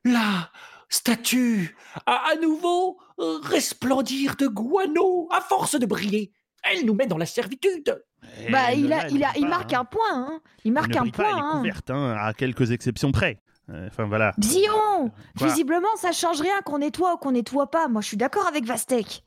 la 0.06 0.52
statue 0.94 1.76
à 2.06 2.32
à 2.32 2.36
nouveau 2.36 3.00
resplendir 3.18 4.36
de 4.36 4.48
guano 4.48 5.28
à 5.32 5.42
force 5.42 5.80
de 5.80 5.86
briller. 5.86 6.32
Elle 6.64 6.86
nous 6.86 6.94
met 6.94 7.08
dans 7.08 7.18
la 7.18 7.26
servitude. 7.26 8.02
Eh, 8.40 8.52
Bah, 8.52 8.74
il, 8.74 8.94
a, 8.94 9.10
il, 9.10 9.24
a, 9.24 9.32
il 9.36 9.44
pas, 9.44 9.50
marque 9.50 9.74
hein. 9.74 9.80
un 9.82 9.86
point. 9.86 10.14
Hein. 10.14 10.42
Il 10.64 10.72
marque 10.72 10.94
ne 10.94 11.00
un 11.00 11.10
pas, 11.10 11.12
point. 11.12 11.26
Elle 11.26 11.38
est 11.38 11.42
hein. 11.42 11.52
couverte, 11.58 11.90
hein, 11.90 12.16
à 12.18 12.34
quelques 12.34 12.72
exceptions 12.72 13.12
près. 13.12 13.42
Euh, 13.70 13.88
Enfin 13.88 14.06
voilà. 14.06 14.34
Dion 14.38 15.12
Quoi 15.38 15.48
Visiblement, 15.48 15.96
ça 15.98 16.12
change 16.12 16.42
rien 16.42 16.62
qu'on 16.62 16.80
nettoie 16.80 17.16
ou 17.16 17.18
qu'on 17.18 17.32
nettoie 17.32 17.70
pas. 17.70 17.88
Moi, 17.88 18.02
je 18.02 18.08
suis 18.08 18.18
d'accord 18.18 18.48
avec 18.48 18.66
Vastek. 18.66 19.24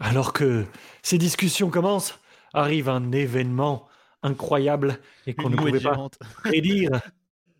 Alors 0.00 0.32
que 0.32 0.64
ces 1.02 1.18
discussions 1.18 1.70
commencent, 1.70 2.18
arrive 2.52 2.88
un 2.88 3.12
événement 3.12 3.86
incroyable 4.22 4.98
et 5.26 5.34
qu'on 5.34 5.50
ne 5.50 5.56
pouvait 5.56 5.80
pas 5.80 5.96
prédire. 6.42 7.00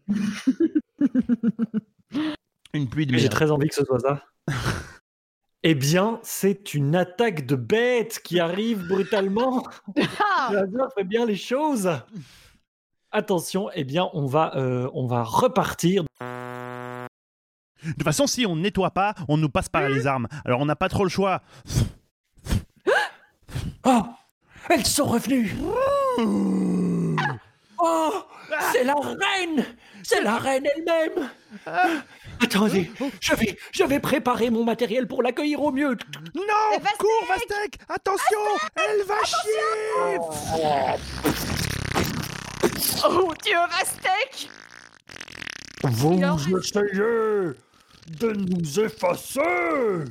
Une 2.74 2.88
pluie 2.88 3.06
de 3.06 3.12
Mais 3.12 3.18
J'ai 3.18 3.28
très 3.28 3.50
envie 3.50 3.68
que 3.68 3.74
ce 3.74 3.84
soit 3.84 4.00
ça. 4.00 4.22
eh 5.62 5.74
bien, 5.74 6.20
c'est 6.22 6.74
une 6.74 6.96
attaque 6.96 7.46
de 7.46 7.56
bêtes 7.56 8.20
qui 8.24 8.40
arrive 8.40 8.86
brutalement. 8.86 9.64
Le 9.96 10.58
hasard 10.58 10.88
fait 10.94 11.04
bien 11.04 11.26
les 11.26 11.36
choses. 11.36 11.90
Attention, 13.10 13.68
eh 13.74 13.84
bien, 13.84 14.08
on 14.14 14.26
va, 14.26 14.56
euh, 14.56 14.88
on 14.94 15.06
va 15.06 15.22
repartir. 15.22 16.04
De 17.82 17.92
toute 17.92 18.04
façon, 18.04 18.26
si 18.26 18.46
on 18.46 18.56
ne 18.56 18.62
nettoie 18.62 18.92
pas, 18.92 19.14
on 19.28 19.36
nous 19.36 19.48
passe 19.48 19.68
par 19.68 19.88
les 19.88 20.06
armes. 20.06 20.28
Alors 20.44 20.60
on 20.60 20.66
n'a 20.66 20.76
pas 20.76 20.88
trop 20.88 21.04
le 21.04 21.10
choix. 21.10 21.42
Oh, 23.84 24.04
elles 24.70 24.86
sont 24.86 25.06
revenues. 25.06 25.56
Oh, 27.78 28.12
c'est 28.72 28.84
la 28.84 28.94
reine. 28.94 29.64
C'est 30.02 30.22
la 30.22 30.36
reine 30.38 30.66
elle-même. 30.76 31.30
Attendez, 32.40 32.90
je 33.20 33.34
vais, 33.34 33.56
je 33.72 33.84
vais 33.84 34.00
préparer 34.00 34.50
mon 34.50 34.64
matériel 34.64 35.06
pour 35.06 35.22
l'accueillir 35.22 35.60
au 35.62 35.70
mieux. 35.72 35.96
Non 36.34 36.42
Eh, 36.74 36.78
Vastek 36.80 36.98
Cours, 36.98 37.26
Vastek. 37.28 37.78
Attention 37.88 38.38
Elle 38.76 39.02
va 39.04 39.22
chier. 39.24 40.18
Oh 43.04 43.32
Dieu, 43.42 43.56
Vastek. 43.70 44.48
Vous 45.84 46.14
Il 46.48 46.56
essayez 46.58 47.54
de 48.08 48.32
nous 48.32 48.80
effacer. 48.80 49.40
Euh, 49.40 50.06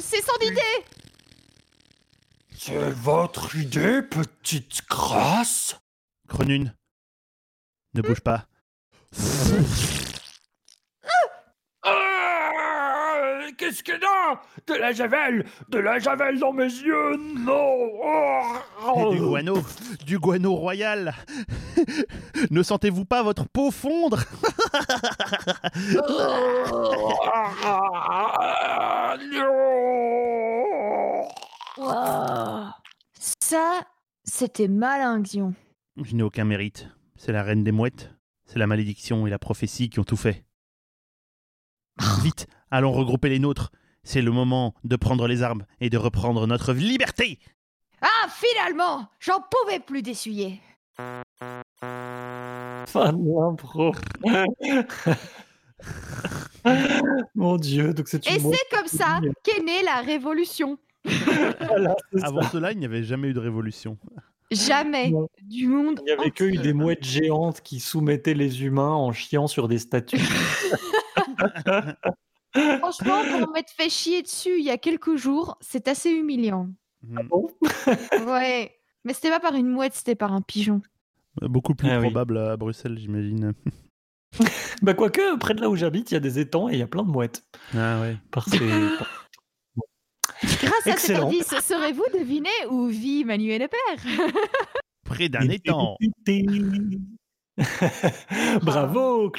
C'est 0.00 0.22
son 0.22 0.46
idée. 0.46 0.84
C'est 2.58 2.90
votre 2.90 3.56
idée, 3.56 4.02
petite 4.02 4.82
grâce 4.88 5.76
Crenune, 6.28 6.74
ne 7.94 8.02
bouge 8.02 8.20
pas. 8.20 8.46
Ah, 11.84 13.40
Qu'est-ce 13.58 13.82
que 13.82 13.92
non 13.92 14.38
De 14.66 14.74
la 14.74 14.92
javel 14.92 15.44
De 15.68 15.78
la 15.78 15.98
javel 15.98 16.38
dans 16.38 16.52
mes 16.52 16.64
yeux 16.64 17.16
Non 17.38 17.88
Oh. 18.84 19.12
Et 19.12 19.16
du 19.16 19.20
guano 19.22 19.54
Du 20.06 20.18
guano 20.18 20.54
royal 20.54 21.14
Ne 22.50 22.62
sentez-vous 22.62 23.04
pas 23.04 23.22
votre 23.22 23.46
peau 23.48 23.70
fondre? 23.70 24.18
Non. 31.78 32.70
Ça, 33.18 33.80
c'était 34.24 34.68
malin, 34.68 35.20
Xion. 35.22 35.54
Je 36.02 36.14
n'ai 36.14 36.22
aucun 36.22 36.44
mérite. 36.44 36.88
C'est 37.24 37.30
la 37.30 37.44
reine 37.44 37.62
des 37.62 37.70
mouettes. 37.70 38.10
C'est 38.46 38.58
la 38.58 38.66
malédiction 38.66 39.28
et 39.28 39.30
la 39.30 39.38
prophétie 39.38 39.88
qui 39.88 40.00
ont 40.00 40.04
tout 40.04 40.16
fait. 40.16 40.44
Vite, 42.20 42.48
allons 42.68 42.90
regrouper 42.90 43.28
les 43.28 43.38
nôtres. 43.38 43.70
C'est 44.02 44.22
le 44.22 44.32
moment 44.32 44.74
de 44.82 44.96
prendre 44.96 45.28
les 45.28 45.44
armes 45.44 45.64
et 45.80 45.88
de 45.88 45.96
reprendre 45.98 46.48
notre 46.48 46.72
liberté. 46.72 47.38
Ah, 48.00 48.28
finalement 48.28 49.08
J'en 49.20 49.40
pouvais 49.40 49.78
plus 49.78 50.02
d'essuyer. 50.02 50.60
Fin 51.78 53.12
de 53.12 53.40
l'impro. 53.40 53.92
Mon 57.36 57.56
Dieu, 57.56 57.94
donc 57.94 58.08
c'est 58.08 58.26
Et 58.26 58.40
c'est 58.40 58.76
comme 58.76 58.88
ça 58.88 59.20
qu'est 59.44 59.62
née 59.62 59.84
la 59.84 60.00
révolution. 60.00 60.76
Voilà, 61.04 61.94
c'est 62.12 62.18
ça. 62.18 62.26
Avant 62.26 62.42
cela, 62.42 62.72
il 62.72 62.78
n'y 62.78 62.84
avait 62.84 63.04
jamais 63.04 63.28
eu 63.28 63.32
de 63.32 63.38
révolution. 63.38 63.96
Jamais 64.54 65.10
Non. 65.10 65.28
du 65.42 65.66
monde. 65.68 66.00
Il 66.02 66.04
n'y 66.04 66.10
avait 66.20 66.30
que 66.30 66.44
eu 66.44 66.56
des 66.58 66.72
mouettes 66.72 67.04
géantes 67.04 67.60
qui 67.62 67.80
soumettaient 67.80 68.34
les 68.34 68.64
humains 68.64 68.92
en 68.92 69.12
chiant 69.12 69.46
sur 69.46 69.68
des 69.68 69.78
statues. 69.78 70.18
Franchement, 72.54 73.22
pour 73.40 73.50
m'être 73.52 73.70
fait 73.70 73.88
chier 73.88 74.22
dessus 74.22 74.58
il 74.58 74.64
y 74.64 74.70
a 74.70 74.76
quelques 74.76 75.16
jours, 75.16 75.56
c'est 75.60 75.88
assez 75.88 76.10
humiliant. 76.10 76.68
Mhm. 77.02 77.28
Ouais. 78.26 78.72
Mais 79.04 79.14
c'était 79.14 79.30
pas 79.30 79.40
par 79.40 79.54
une 79.54 79.68
mouette, 79.68 79.94
c'était 79.94 80.14
par 80.14 80.32
un 80.32 80.42
pigeon. 80.42 80.82
Beaucoup 81.40 81.74
plus 81.74 81.88
Ah 81.90 81.96
oui. 81.98 82.02
probable 82.10 82.36
à 82.38 82.56
Bruxelles, 82.56 82.98
j'imagine. 82.98 83.54
bah 84.82 84.94
quoique, 84.94 85.36
près 85.38 85.54
de 85.54 85.60
là 85.60 85.68
où 85.70 85.76
j'habite, 85.76 86.10
il 86.10 86.14
y 86.14 86.16
a 86.16 86.20
des 86.20 86.38
étangs 86.38 86.68
et 86.68 86.74
il 86.74 86.78
y 86.78 86.82
a 86.82 86.86
plein 86.86 87.02
de 87.02 87.08
mouettes. 87.08 87.42
Ah 87.74 88.00
ouais. 88.00 88.16
Par 88.30 88.46
ces- 88.48 88.58
Grâce 90.42 90.86
à 90.86 90.96
cet 90.96 91.16
indice, 91.16 91.54
saurez-vous 91.66 92.04
deviner 92.14 92.48
où 92.70 92.86
vit 92.86 93.24
Manu 93.24 93.50
et 93.50 93.58
le 93.58 93.68
père 93.68 94.28
Près 95.04 95.28
d'un 95.28 95.48
étang. 95.48 95.96
Bravo 98.62 99.32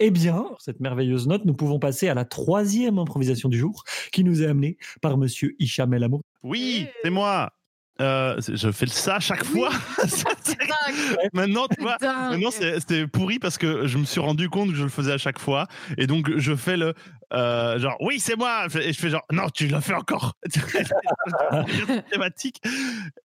Eh 0.00 0.10
bien, 0.10 0.44
cette 0.58 0.80
merveilleuse 0.80 1.26
note, 1.26 1.44
nous 1.44 1.54
pouvons 1.54 1.78
passer 1.78 2.08
à 2.08 2.14
la 2.14 2.24
troisième 2.24 2.98
improvisation 2.98 3.48
du 3.48 3.58
jour 3.58 3.84
qui 4.12 4.24
nous 4.24 4.42
est 4.42 4.46
amenée 4.46 4.76
par 5.00 5.16
Monsieur 5.16 5.54
Hicham 5.58 5.94
El 5.94 6.04
Amour. 6.04 6.22
Oui, 6.42 6.86
c'est 7.02 7.10
moi. 7.10 7.52
Euh, 8.00 8.40
je 8.46 8.70
fais 8.70 8.86
ça 8.86 9.16
à 9.16 9.20
chaque 9.20 9.44
fois. 9.44 9.70
Maintenant, 11.32 11.66
tu 11.68 11.82
vois, 11.82 11.96
dingue. 12.00 12.32
Maintenant, 12.32 12.50
c'était 12.50 13.06
pourri 13.06 13.38
parce 13.38 13.58
que 13.58 13.86
je 13.86 13.98
me 13.98 14.04
suis 14.04 14.20
rendu 14.20 14.48
compte 14.48 14.70
que 14.70 14.76
je 14.76 14.84
le 14.84 14.88
faisais 14.88 15.12
à 15.12 15.18
chaque 15.18 15.38
fois. 15.38 15.66
Et 15.96 16.06
donc, 16.06 16.30
je 16.36 16.54
fais 16.54 16.76
le 16.76 16.94
euh, 17.32 17.78
genre, 17.78 17.96
oui, 18.00 18.20
c'est 18.20 18.36
moi. 18.36 18.66
Et 18.80 18.92
je 18.92 18.98
fais 18.98 19.10
genre, 19.10 19.24
non, 19.32 19.48
tu 19.50 19.66
l'as 19.66 19.80
fait 19.80 19.94
encore. 19.94 20.34
thématique. 22.10 22.60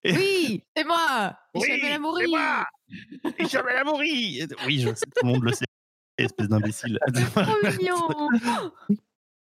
Et, 0.03 0.13
Oui, 0.13 0.63
c'est 0.75 0.85
moi 0.85 1.35
oui, 1.55 1.61
c'est 1.67 2.27
moi. 2.27 2.65
El 2.89 3.77
Amouri. 3.77 4.47
Oui, 4.65 4.79
je 4.81 4.89
sais, 4.89 5.05
tout 5.05 5.25
le 5.25 5.33
monde 5.33 5.43
le 5.43 5.53
sait. 5.53 5.65
Espèce 6.17 6.47
d'imbécile. 6.47 6.99
Trop 7.35 7.55
mignon 7.63 8.29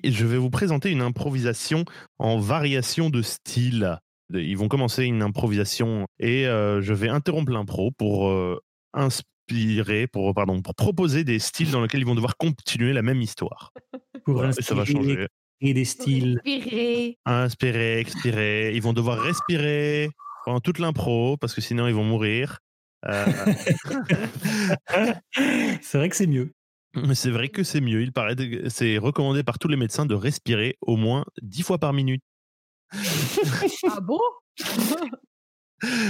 Et 0.03 0.11
je 0.11 0.25
vais 0.25 0.37
vous 0.37 0.49
présenter 0.49 0.91
une 0.91 1.01
improvisation 1.01 1.85
en 2.17 2.37
variation 2.39 3.09
de 3.09 3.21
style. 3.21 3.99
Ils 4.33 4.57
vont 4.57 4.67
commencer 4.67 5.03
une 5.03 5.21
improvisation 5.21 6.07
et 6.19 6.47
euh, 6.47 6.81
je 6.81 6.93
vais 6.93 7.09
interrompre 7.09 7.51
l'impro 7.51 7.91
pour 7.91 8.29
euh, 8.29 8.59
inspirer, 8.93 10.07
pour, 10.07 10.33
pardon, 10.33 10.61
pour 10.61 10.75
proposer 10.75 11.23
des 11.23 11.39
styles 11.39 11.71
dans 11.71 11.81
lesquels 11.81 12.01
ils 12.01 12.05
vont 12.07 12.15
devoir 12.15 12.35
continuer 12.37 12.93
la 12.93 13.03
même 13.03 13.21
histoire. 13.21 13.71
Pour 14.25 14.35
Voilà, 14.35 14.49
et 14.49 14.61
ça 14.61 14.73
va 14.73 14.81
inspirer 14.81 15.03
changer. 15.03 15.27
Et 15.61 15.73
des 15.73 15.85
styles. 15.85 16.41
Respirer. 16.43 17.17
Inspirer, 17.25 17.99
expirer. 17.99 18.75
Ils 18.75 18.81
vont 18.81 18.93
devoir 18.93 19.19
respirer 19.19 20.09
pendant 20.45 20.59
toute 20.59 20.79
l'impro 20.79 21.37
parce 21.37 21.53
que 21.53 21.61
sinon 21.61 21.87
ils 21.87 21.93
vont 21.93 22.03
mourir. 22.03 22.59
Euh, 23.05 23.25
C'est 25.81 25.97
vrai 25.97 26.09
que 26.09 26.15
c'est 26.15 26.27
mieux. 26.27 26.51
mais 26.95 27.15
c'est 27.15 27.29
vrai 27.29 27.49
que 27.49 27.63
c'est 27.63 27.81
mieux. 27.81 28.01
Il 28.01 28.11
paraît, 28.11 28.35
c'est 28.69 28.97
recommandé 28.97 29.43
par 29.43 29.59
tous 29.59 29.67
les 29.67 29.77
médecins 29.77 30.05
de 30.05 30.15
respirer 30.15 30.77
au 30.81 30.97
moins 30.97 31.25
10 31.41 31.63
fois 31.63 31.77
par 31.77 31.93
minute. 31.93 32.21
Ah 33.89 33.99
bon? 34.01 34.19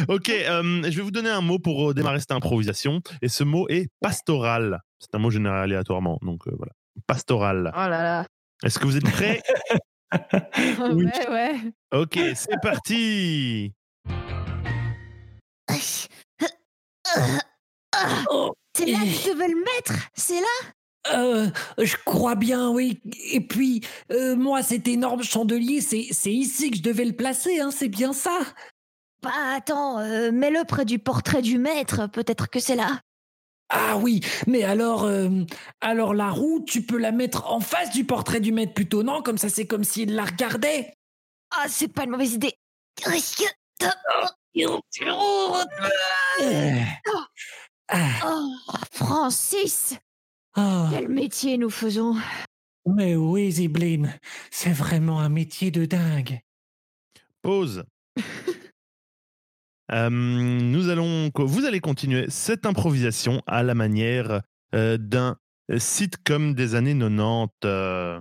Ok, 0.07 0.29
euh, 0.29 0.83
je 0.83 0.95
vais 0.95 1.01
vous 1.01 1.11
donner 1.11 1.29
un 1.31 1.41
mot 1.41 1.57
pour 1.57 1.93
démarrer 1.93 2.19
cette 2.19 2.31
improvisation. 2.31 3.01
Et 3.21 3.27
ce 3.27 3.43
mot 3.43 3.67
est 3.67 3.89
pastoral. 3.99 4.79
C'est 4.99 5.13
un 5.15 5.17
mot 5.17 5.31
généré 5.31 5.57
aléatoirement. 5.57 6.19
Donc 6.21 6.47
euh, 6.47 6.51
voilà. 6.55 6.71
Pastoral. 7.07 7.71
Oh 7.73 7.77
là 7.79 7.89
là 7.89 8.25
Est-ce 8.63 8.79
que 8.79 8.85
vous 8.85 8.95
êtes 8.97 9.09
prêts? 9.09 9.41
Oui. 10.79 11.05
Ouais, 11.05 11.29
ouais. 11.29 11.55
Ok, 11.91 12.17
c'est 12.35 12.61
parti. 12.61 13.73
C'est 18.75 18.85
là 18.87 18.99
que 18.99 19.23
tu 19.23 19.29
veux 19.29 19.47
le 19.47 19.63
mettre 19.63 19.93
C'est 20.13 20.39
là? 20.39 20.71
Euh, 21.13 21.49
je 21.77 21.95
crois 22.05 22.35
bien, 22.35 22.69
oui. 22.69 22.99
Et 23.31 23.41
puis, 23.41 23.81
euh, 24.11 24.35
moi, 24.35 24.63
cet 24.63 24.87
énorme 24.87 25.23
chandelier, 25.23 25.81
c'est 25.81 26.07
c'est 26.11 26.33
ici 26.33 26.71
que 26.71 26.77
je 26.77 26.81
devais 26.81 27.05
le 27.05 27.15
placer, 27.15 27.59
hein, 27.59 27.69
c'est 27.71 27.89
bien 27.89 28.11
ça 28.13 28.39
Bah 29.21 29.31
attends, 29.55 29.99
euh, 29.99 30.31
mets-le 30.31 30.63
près 30.65 30.85
du 30.85 30.99
portrait 30.99 31.41
du 31.41 31.57
maître, 31.59 32.07
peut-être 32.07 32.49
que 32.49 32.59
c'est 32.59 32.75
là. 32.75 33.01
Ah 33.69 33.97
oui, 33.97 34.21
mais 34.47 34.63
alors, 34.63 35.05
euh, 35.05 35.29
alors 35.81 36.13
la 36.13 36.29
roue, 36.29 36.63
tu 36.67 36.83
peux 36.83 36.97
la 36.97 37.11
mettre 37.11 37.51
en 37.51 37.59
face 37.59 37.91
du 37.91 38.05
portrait 38.05 38.39
du 38.39 38.51
maître 38.51 38.73
plutôt, 38.73 39.01
non? 39.03 39.21
Comme 39.23 39.37
ça, 39.39 39.49
c'est 39.49 39.65
comme 39.65 39.83
s'il 39.83 40.13
la 40.15 40.25
regardait. 40.25 40.93
Ah, 41.51 41.65
c'est 41.67 41.87
pas 41.87 42.03
une 42.03 42.11
mauvaise 42.11 42.33
idée. 42.33 42.53
Euh. 46.41 46.79
Ah, 47.89 48.21
Oh, 48.23 48.49
Francis, 48.91 49.95
ah, 50.55 50.89
quel 50.91 51.09
métier 51.09 51.57
nous 51.57 51.69
faisons 51.69 52.15
mais 52.85 53.15
oui, 53.15 53.51
Ziblin, 53.51 54.03
c'est 54.51 54.71
vraiment 54.71 55.19
un 55.19 55.29
métier 55.29 55.71
de 55.71 55.85
dingue. 55.85 56.39
Pause. 57.41 57.83
Euh, 59.91 60.09
nous 60.09 60.89
allons, 60.89 61.29
vous 61.35 61.63
allez 61.63 61.79
continuer 61.79 62.25
cette 62.29 62.65
improvisation 62.65 63.43
à 63.45 63.61
la 63.61 63.75
manière 63.75 64.41
euh, 64.73 64.97
d'un 64.97 65.37
sitcom 65.77 66.55
des 66.55 66.73
années 66.73 66.97
90. 66.97 67.51
euh. 67.65 68.19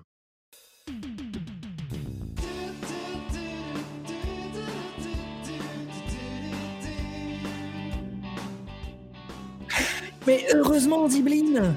Mais 10.26 10.44
heureusement, 10.54 11.08
Ziblin, 11.08 11.74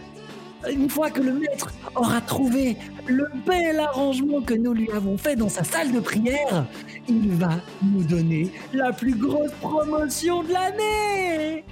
une 0.72 0.90
fois 0.90 1.10
que 1.10 1.22
le 1.22 1.34
maître 1.34 1.70
aura 1.96 2.22
trouvé 2.22 2.78
le 3.06 3.28
bel 3.46 3.80
arrangement 3.80 4.42
que 4.42 4.54
nous 4.54 4.74
lui 4.74 4.90
avons 4.92 5.18
fait 5.18 5.36
dans 5.36 5.50
sa 5.50 5.64
salle 5.64 5.92
de 5.92 6.00
prière, 6.00 6.66
il 7.08 7.30
va 7.32 7.52
nous 7.82 8.04
donner 8.04 8.52
la 8.74 8.92
plus 8.92 9.16
grosse 9.16 9.52
promotion 9.62 10.44
de 10.44 10.54
l'année. 10.54 11.64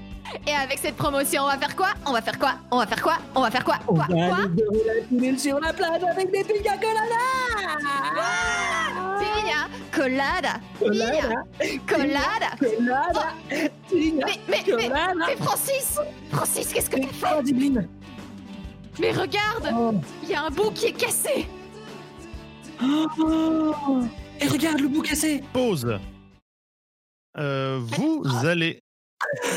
Et 0.47 0.51
avec 0.51 0.79
cette 0.79 0.95
promotion, 0.95 1.43
on 1.43 1.47
va 1.47 1.57
faire 1.57 1.75
quoi? 1.75 1.89
On 2.05 2.11
va 2.11 2.21
faire 2.21 2.37
quoi? 2.39 2.53
On 2.71 2.77
va 2.79 2.87
faire 2.87 3.01
quoi? 3.01 3.17
On 3.35 3.41
va 3.41 3.51
faire 3.51 3.63
quoi? 3.63 3.75
On 3.87 3.93
Quoi? 3.93 4.05
va 4.09 4.13
Quoi? 4.13 4.37
aller 4.37 4.47
dérouler 5.09 5.37
sur 5.37 5.59
la 5.59 5.71
plage 5.71 6.03
avec 6.03 6.31
des 6.31 6.43
pina 6.43 6.77
coladas. 6.77 8.15
Pina 9.19 9.67
colada. 9.91 10.59
Pina 10.79 11.43
colada. 11.87 12.49
Colada, 12.59 13.33
pina 13.89 14.25
Mais, 14.25 14.39
mais, 14.49 14.63
mais, 14.65 14.71
colada. 14.71 15.13
mais 15.27 15.35
Francis 15.37 15.99
Francis, 16.31 16.73
qu'est-ce 16.73 16.89
que 16.89 16.99
tu 16.99 17.07
fais 17.13 17.27
Oh, 17.37 17.45
Ziblin. 17.45 17.83
Mais 18.99 19.11
regarde 19.11 19.69
Oh. 19.75 19.93
Il 20.23 20.29
y 20.29 20.33
a 20.33 20.43
un 20.43 20.49
bout 20.49 20.71
qui 20.71 20.87
est 20.87 20.93
cassé 20.93 21.47
Oh. 22.81 24.03
Et 24.41 24.47
regarde 24.47 24.79
le 24.81 24.87
bout 24.87 25.01
cassé. 25.01 25.43
Pause. 25.53 25.99
Euh, 27.37 27.79
vous 27.79 28.23
allez, 28.45 28.81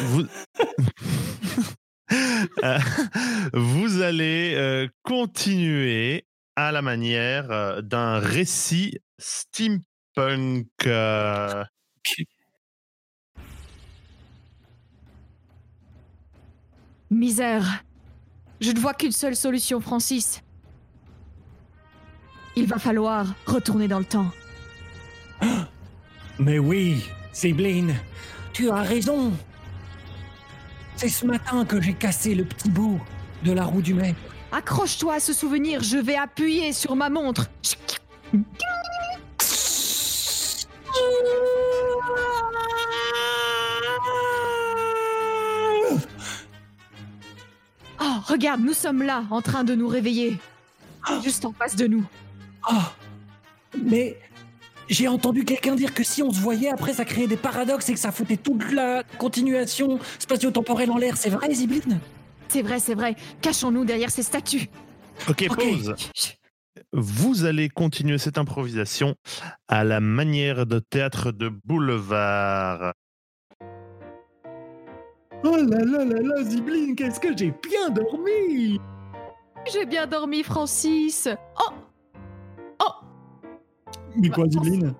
vous, 0.05 0.25
Euh, 2.65 2.79
vous 3.53 4.01
allez 4.01 4.55
euh, 4.57 4.89
continuer 5.03 6.25
à 6.57 6.73
la 6.73 6.81
manière 6.81 7.51
euh, 7.51 7.83
d'un 7.83 8.19
récit 8.19 8.99
steampunk. 9.19 10.67
euh, 10.87 11.65
Misère 17.11 17.85
Je 18.61 18.73
ne 18.73 18.79
vois 18.79 18.95
qu'une 18.95 19.13
seule 19.13 19.37
solution, 19.37 19.81
Francis. 19.81 20.43
Il 22.57 22.67
va 22.67 22.79
falloir 22.79 23.27
retourner 23.47 23.87
dans 23.87 24.01
le 24.01 24.05
temps. 24.05 24.31
Mais 26.39 26.59
oui, 26.59 27.05
Ziblin, 27.33 27.95
tu 28.53 28.71
as 28.71 28.83
raison. 28.83 29.33
C'est 30.97 31.09
ce 31.09 31.25
matin 31.25 31.65
que 31.65 31.81
j'ai 31.81 31.95
cassé 31.95 32.35
le 32.35 32.45
petit 32.45 32.69
bout 32.69 33.01
de 33.45 33.53
la 33.53 33.65
roue 33.65 33.83
du 33.83 33.95
maître. 33.95 34.19
Accroche-toi 34.51 35.15
à 35.15 35.21
ce 35.21 35.33
souvenir, 35.33 35.83
je 35.83 35.99
vais 35.99 36.17
appuyer 36.17 36.73
sur 36.73 36.97
ma 36.97 37.11
montre. 37.11 37.49
Regarde, 48.29 48.61
nous 48.61 48.73
sommes 48.75 49.03
là, 49.03 49.25
en 49.31 49.43
train 49.43 49.65
de 49.65 49.75
nous 49.75 49.89
réveiller. 49.89 50.39
Juste 51.23 51.45
en 51.45 51.53
face 51.53 51.77
de 51.77 51.87
nous. 51.87 52.05
Ah, 52.65 52.93
mais 53.83 54.17
j'ai 54.89 55.09
entendu 55.09 55.45
quelqu'un 55.45 55.75
dire 55.75 55.95
que 55.95 56.03
si 56.05 56.23
on 56.23 56.31
se 56.33 56.41
voyait, 56.41 56.69
après 56.71 56.93
ça 56.93 57.05
créait 57.05 57.27
des 57.27 57.37
paradoxes 57.37 57.89
et 57.89 57.95
que 57.95 57.99
ça 58.01 58.13
foutait 58.13 58.37
toute 58.37 58.73
la 58.73 59.03
continuation 59.19 59.99
spatio-temporelle 60.19 60.91
en 60.91 60.99
l'air. 60.99 61.17
C'est 61.17 61.31
vrai, 61.31 61.53
Ziblin 61.55 61.99
C'est 62.49 62.63
vrai, 62.63 62.79
c'est 62.81 62.95
vrai. 62.95 63.17
Cachons-nous 63.41 63.85
derrière 63.85 64.11
ces 64.11 64.23
statues. 64.23 64.69
Ok, 65.29 65.47
Ok. 65.51 65.57
pause. 65.57 65.95
Vous 66.93 67.45
allez 67.45 67.69
continuer 67.69 68.19
cette 68.19 68.39
improvisation 68.39 69.15
à 69.67 69.85
la 69.85 70.01
manière 70.01 70.65
de 70.65 70.79
théâtre 70.79 71.33
de 71.33 71.51
boulevard. 71.65 72.93
Oh 75.45 75.57
là 75.57 75.85
là 75.85 76.05
là 76.05 76.21
là, 76.21 76.43
Ziblin, 76.43 76.95
qu'est-ce 76.95 77.21
que 77.21 77.37
j'ai 77.37 77.53
bien 77.63 77.91
dormi 77.91 78.81
J'ai 79.73 79.87
bien 79.87 80.07
dormi, 80.07 80.43
Francis. 80.43 81.29
Oh 81.61 81.73
Mais 84.17 84.29
quoi, 84.31 84.47
Ziblin 84.49 84.95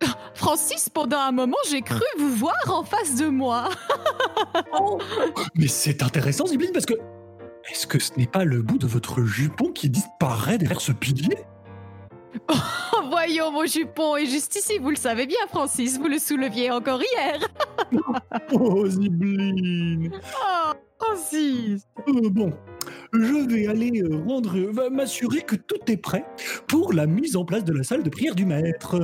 Francis, 0.34 0.88
pendant 0.88 1.18
un 1.18 1.32
moment, 1.32 1.56
j'ai 1.68 1.82
cru 1.82 2.04
vous 2.18 2.30
voir 2.30 2.54
en 2.68 2.84
face 2.84 3.16
de 3.16 3.26
moi. 3.26 3.70
Mais 5.56 5.66
c'est 5.66 6.02
intéressant, 6.02 6.46
Ziblin, 6.46 6.68
parce 6.72 6.86
que. 6.86 6.94
Est-ce 7.70 7.86
que 7.86 7.98
ce 7.98 8.12
n'est 8.16 8.26
pas 8.26 8.44
le 8.44 8.62
bout 8.62 8.78
de 8.78 8.86
votre 8.86 9.22
jupon 9.24 9.72
qui 9.72 9.90
disparaît 9.90 10.56
derrière 10.56 10.80
ce 10.80 10.92
pilier? 10.92 11.38
Oh, 12.50 12.54
voyons, 13.08 13.50
mon 13.52 13.66
jupon 13.66 14.16
est 14.16 14.26
juste 14.26 14.54
ici, 14.56 14.78
vous 14.78 14.90
le 14.90 14.96
savez 14.96 15.26
bien, 15.26 15.38
Francis, 15.48 15.98
vous 15.98 16.08
le 16.08 16.18
souleviez 16.18 16.70
encore 16.70 17.00
hier. 17.02 17.48
Oh, 18.52 18.86
Zibline 18.86 20.10
Oh, 20.14 20.72
Francis 21.00 21.82
Euh, 22.08 22.28
Bon, 22.30 22.52
je 23.12 23.48
vais 23.48 23.66
aller 23.66 24.02
euh, 24.02 24.22
rendre, 24.26 24.56
euh, 24.58 24.70
va 24.72 24.90
m'assurer 24.90 25.42
que 25.42 25.56
tout 25.56 25.80
est 25.90 25.96
prêt 25.96 26.24
pour 26.66 26.92
la 26.92 27.06
mise 27.06 27.36
en 27.36 27.44
place 27.44 27.64
de 27.64 27.72
la 27.72 27.82
salle 27.82 28.02
de 28.02 28.10
prière 28.10 28.34
du 28.34 28.44
maître. 28.44 29.00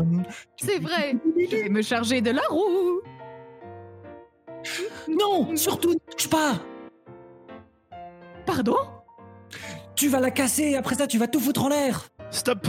C'est 0.56 0.78
vrai, 0.80 1.16
je 1.50 1.56
vais 1.56 1.68
me 1.68 1.82
charger 1.82 2.20
de 2.20 2.30
la 2.30 2.42
roue. 2.50 3.00
Non, 5.08 5.54
surtout 5.56 5.90
ne 5.90 6.12
touche 6.12 6.28
pas 6.28 6.54
Pardon? 8.46 8.76
Tu 9.94 10.08
vas 10.08 10.20
la 10.20 10.30
casser 10.30 10.70
et 10.70 10.76
après 10.76 10.94
ça 10.96 11.06
tu 11.06 11.18
vas 11.18 11.28
tout 11.28 11.40
foutre 11.40 11.64
en 11.64 11.68
l'air 11.68 12.08
Stop. 12.30 12.68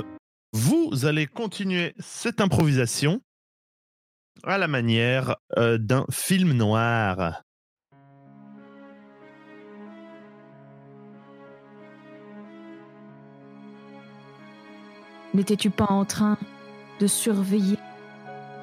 Vous 0.58 1.06
allez 1.06 1.28
continuer 1.28 1.94
cette 2.00 2.40
improvisation 2.40 3.20
à 4.44 4.58
la 4.58 4.70
manière 4.70 5.36
euh, 5.58 5.78
d'un 5.78 6.06
film 6.10 6.54
noir. 6.54 7.44
N'étais-tu 15.34 15.72
pas 15.72 15.88
en 15.90 16.06
train 16.06 16.38
de 17.02 17.08
surveiller 17.08 17.78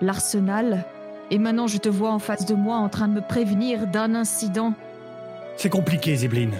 l'arsenal? 0.01 0.87
Et 1.31 1.37
maintenant 1.37 1.67
je 1.67 1.77
te 1.77 1.91
vois 1.91 2.11
en 2.11 2.19
face 2.19 2.47
de 2.47 2.55
moi 2.55 2.77
en 2.77 2.89
train 2.89 3.07
de 3.07 3.13
me 3.13 3.21
prévenir 3.21 3.87
d'un 3.87 4.15
incident. 4.15 4.73
C'est 5.59 5.69
compliqué, 5.69 6.17
Zibline. 6.17 6.55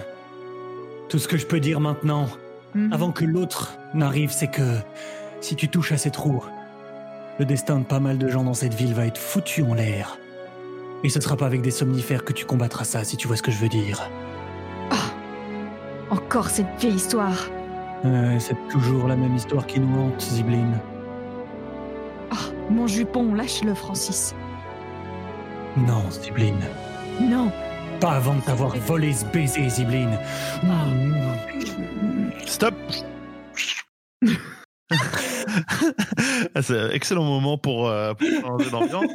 Tout 1.09 1.17
ce 1.17 1.27
que 1.27 1.37
je 1.37 1.47
peux 1.47 1.59
dire 1.59 1.79
maintenant, 1.79 2.27
Mhm. 2.75 2.93
avant 2.93 3.11
que 3.11 3.25
l'autre 3.25 3.77
n'arrive, 3.93 4.31
c'est 4.31 4.47
que 4.47 4.77
si 5.43 5.55
tu 5.57 5.67
touches 5.67 5.91
à 5.91 5.97
ces 5.97 6.09
trous, 6.09 6.43
le 7.37 7.45
destin 7.45 7.79
de 7.79 7.83
pas 7.83 7.99
mal 7.99 8.17
de 8.17 8.29
gens 8.29 8.43
dans 8.43 8.53
cette 8.53 8.73
ville 8.73 8.93
va 8.93 9.05
être 9.05 9.17
foutu 9.17 9.61
en 9.63 9.73
l'air. 9.73 10.17
Et 11.03 11.09
ce 11.09 11.19
sera 11.19 11.35
pas 11.35 11.45
avec 11.45 11.61
des 11.61 11.71
somnifères 11.71 12.23
que 12.23 12.31
tu 12.31 12.45
combattras 12.45 12.85
ça, 12.85 13.03
si 13.03 13.17
tu 13.17 13.27
vois 13.27 13.35
ce 13.35 13.43
que 13.43 13.51
je 13.51 13.57
veux 13.57 13.67
dire. 13.67 14.09
Encore 16.09 16.49
cette 16.49 16.79
vieille 16.79 16.95
histoire. 16.95 17.49
Euh, 18.05 18.39
c'est 18.39 18.55
toujours 18.69 19.07
la 19.07 19.15
même 19.17 19.35
histoire 19.35 19.65
qui 19.65 19.79
nous 19.79 19.99
hante, 19.99 20.21
Zibline. 20.21 20.79
Oh, 22.31 22.35
mon 22.69 22.87
jupon, 22.87 23.33
lâche-le, 23.33 23.73
Francis. 23.73 24.33
Non, 25.75 26.09
Zibline. 26.09 26.61
Non, 27.19 27.51
Pas 27.99 28.11
avant 28.13 28.35
de 28.35 28.41
t'avoir 28.41 28.75
volé 28.77 29.11
ce 29.11 29.25
baiser, 29.25 29.67
Zibline. 29.69 30.17
Mm. 30.63 32.29
Stop. 32.45 32.75
C'est 36.61 36.79
un 36.79 36.89
excellent 36.89 37.23
moment 37.23 37.57
pour, 37.57 37.87
euh, 37.87 38.13
pour 38.13 38.27
changer 38.41 38.69
d'ambiance. 38.71 39.11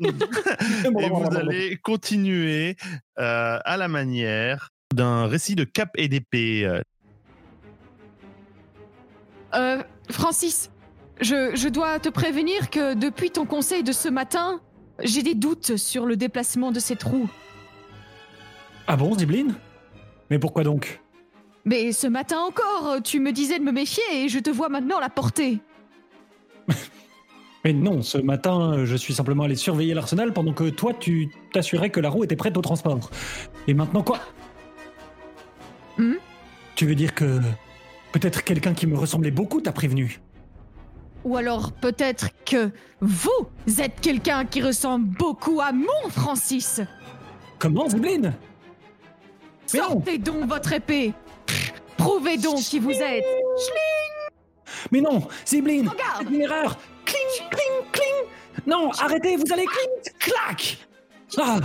Et 0.00 1.08
vous 1.08 1.36
allez 1.36 1.76
continuer 1.76 2.76
euh, 3.18 3.58
à 3.64 3.76
la 3.76 3.88
manière 3.88 4.70
d'un 4.94 5.26
récit 5.26 5.54
de 5.54 5.64
cap 5.64 5.90
et 5.96 6.08
d'épée. 6.08 6.82
euh, 9.54 9.82
Francis, 10.10 10.70
je, 11.20 11.54
je 11.54 11.68
dois 11.68 11.98
te 12.00 12.08
prévenir 12.08 12.70
que 12.70 12.94
depuis 12.94 13.30
ton 13.30 13.46
conseil 13.46 13.82
de 13.82 13.92
ce 13.92 14.08
matin, 14.08 14.60
j'ai 15.02 15.22
des 15.22 15.34
doutes 15.34 15.76
sur 15.76 16.06
le 16.06 16.16
déplacement 16.16 16.72
de 16.72 16.80
ces 16.80 16.96
trous. 16.96 17.30
Ah 18.86 18.96
bon, 18.96 19.16
Zibline? 19.16 19.54
Mais 20.30 20.38
pourquoi 20.38 20.64
donc? 20.64 21.01
Mais 21.64 21.92
ce 21.92 22.06
matin 22.06 22.38
encore, 22.40 23.02
tu 23.02 23.20
me 23.20 23.32
disais 23.32 23.58
de 23.58 23.64
me 23.64 23.72
méfier 23.72 24.02
et 24.12 24.28
je 24.28 24.38
te 24.38 24.50
vois 24.50 24.68
maintenant 24.68 24.98
la 24.98 25.08
porter. 25.08 25.60
Mais 27.64 27.72
non, 27.72 28.02
ce 28.02 28.18
matin, 28.18 28.84
je 28.84 28.96
suis 28.96 29.14
simplement 29.14 29.44
allé 29.44 29.54
surveiller 29.54 29.94
l'arsenal 29.94 30.32
pendant 30.32 30.52
que 30.52 30.68
toi, 30.70 30.92
tu 30.98 31.30
t'assurais 31.52 31.90
que 31.90 32.00
la 32.00 32.10
roue 32.10 32.24
était 32.24 32.34
prête 32.34 32.56
au 32.56 32.60
transport. 32.60 33.10
Et 33.68 33.74
maintenant 33.74 34.02
quoi? 34.02 34.18
Hmm? 35.96 36.14
Tu 36.74 36.86
veux 36.86 36.96
dire 36.96 37.14
que 37.14 37.38
peut-être 38.10 38.42
quelqu'un 38.42 38.74
qui 38.74 38.88
me 38.88 38.96
ressemblait 38.96 39.30
beaucoup 39.30 39.60
t'a 39.60 39.70
prévenu? 39.70 40.20
Ou 41.24 41.36
alors 41.36 41.70
peut-être 41.70 42.30
que 42.44 42.70
vous 43.00 43.46
êtes 43.78 44.00
quelqu'un 44.00 44.44
qui 44.44 44.60
ressemble 44.60 45.06
beaucoup 45.06 45.60
à 45.60 45.70
mon 45.70 46.10
Francis? 46.10 46.80
Comment, 47.60 47.88
Zibline? 47.88 48.32
Sortez 49.66 50.18
donc 50.18 50.48
votre 50.48 50.72
épée. 50.72 51.14
Prouvez 52.02 52.36
donc 52.36 52.58
qui 52.58 52.80
vous 52.80 52.90
êtes. 52.90 53.24
Mais 54.90 55.00
non 55.00 55.22
Zibline. 55.46 55.88
C'est 56.18 56.24
une 56.24 56.40
erreur. 56.40 56.76
Cling, 57.04 57.48
cling, 57.48 57.90
cling. 57.92 58.64
Non, 58.66 58.90
arrêtez, 58.98 59.36
vous 59.36 59.52
allez 59.52 59.66
cling, 59.66 60.14
clac. 60.18 60.78
Ah 61.38 61.60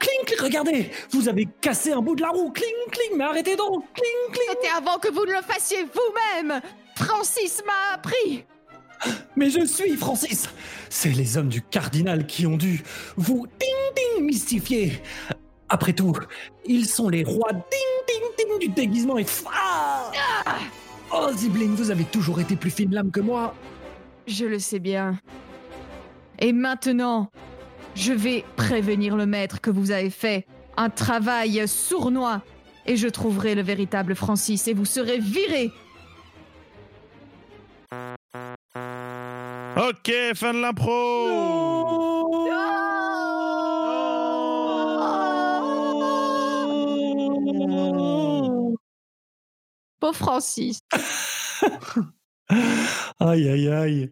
Cling, 0.00 0.24
cling, 0.26 0.40
regardez 0.42 0.90
Vous 1.10 1.28
avez 1.28 1.46
cassé 1.60 1.92
un 1.92 2.02
bout 2.02 2.16
de 2.16 2.22
la 2.22 2.30
roue. 2.30 2.50
Cling, 2.50 2.90
cling, 2.90 3.16
mais 3.16 3.24
arrêtez 3.24 3.54
donc. 3.54 3.84
Cling, 3.94 4.32
cling. 4.32 4.48
C'était 4.50 4.74
avant 4.76 4.98
que 4.98 5.08
vous 5.08 5.24
ne 5.24 5.32
le 5.32 5.42
fassiez 5.42 5.84
vous-même. 5.84 6.60
Francis 6.96 7.62
m'a 7.64 7.94
appris. 7.94 8.44
Mais 9.36 9.50
je 9.50 9.64
suis 9.64 9.96
Francis. 9.96 10.48
C'est 10.90 11.10
les 11.10 11.36
hommes 11.36 11.48
du 11.48 11.62
cardinal 11.62 12.26
qui 12.26 12.46
ont 12.46 12.56
dû 12.56 12.82
vous 13.16 13.46
ding 13.46 13.94
ding 13.94 14.24
mystifier. 14.24 15.00
Après 15.68 15.92
tout, 15.92 16.14
ils 16.64 16.86
sont 16.86 17.08
les 17.08 17.22
rois 17.22 17.52
ding 17.52 17.95
ding 18.36 18.58
du 18.60 18.68
déguisement 18.68 19.18
et 19.18 19.26
ah 19.52 20.10
Oh 21.12 21.30
Zibline, 21.32 21.74
vous 21.74 21.90
avez 21.90 22.04
toujours 22.04 22.40
été 22.40 22.56
plus 22.56 22.70
fine 22.70 22.92
lame 22.92 23.10
que 23.10 23.20
moi 23.20 23.54
Je 24.26 24.44
le 24.44 24.58
sais 24.58 24.80
bien. 24.80 25.18
Et 26.38 26.52
maintenant, 26.52 27.30
je 27.94 28.12
vais 28.12 28.44
prévenir 28.56 29.16
le 29.16 29.26
maître 29.26 29.60
que 29.60 29.70
vous 29.70 29.90
avez 29.90 30.10
fait 30.10 30.46
un 30.76 30.90
travail 30.90 31.66
sournois 31.66 32.42
et 32.86 32.96
je 32.96 33.08
trouverai 33.08 33.54
le 33.54 33.62
véritable 33.62 34.14
Francis 34.14 34.68
et 34.68 34.74
vous 34.74 34.84
serez 34.84 35.18
viré. 35.18 35.70
Ok, 39.76 40.12
fin 40.34 40.54
de 40.54 40.60
l'impro. 40.60 42.46
Pauvre 50.06 50.16
Francis. 50.16 50.80
Aïe 53.18 53.48
aïe 53.48 53.68
aïe 53.68 54.10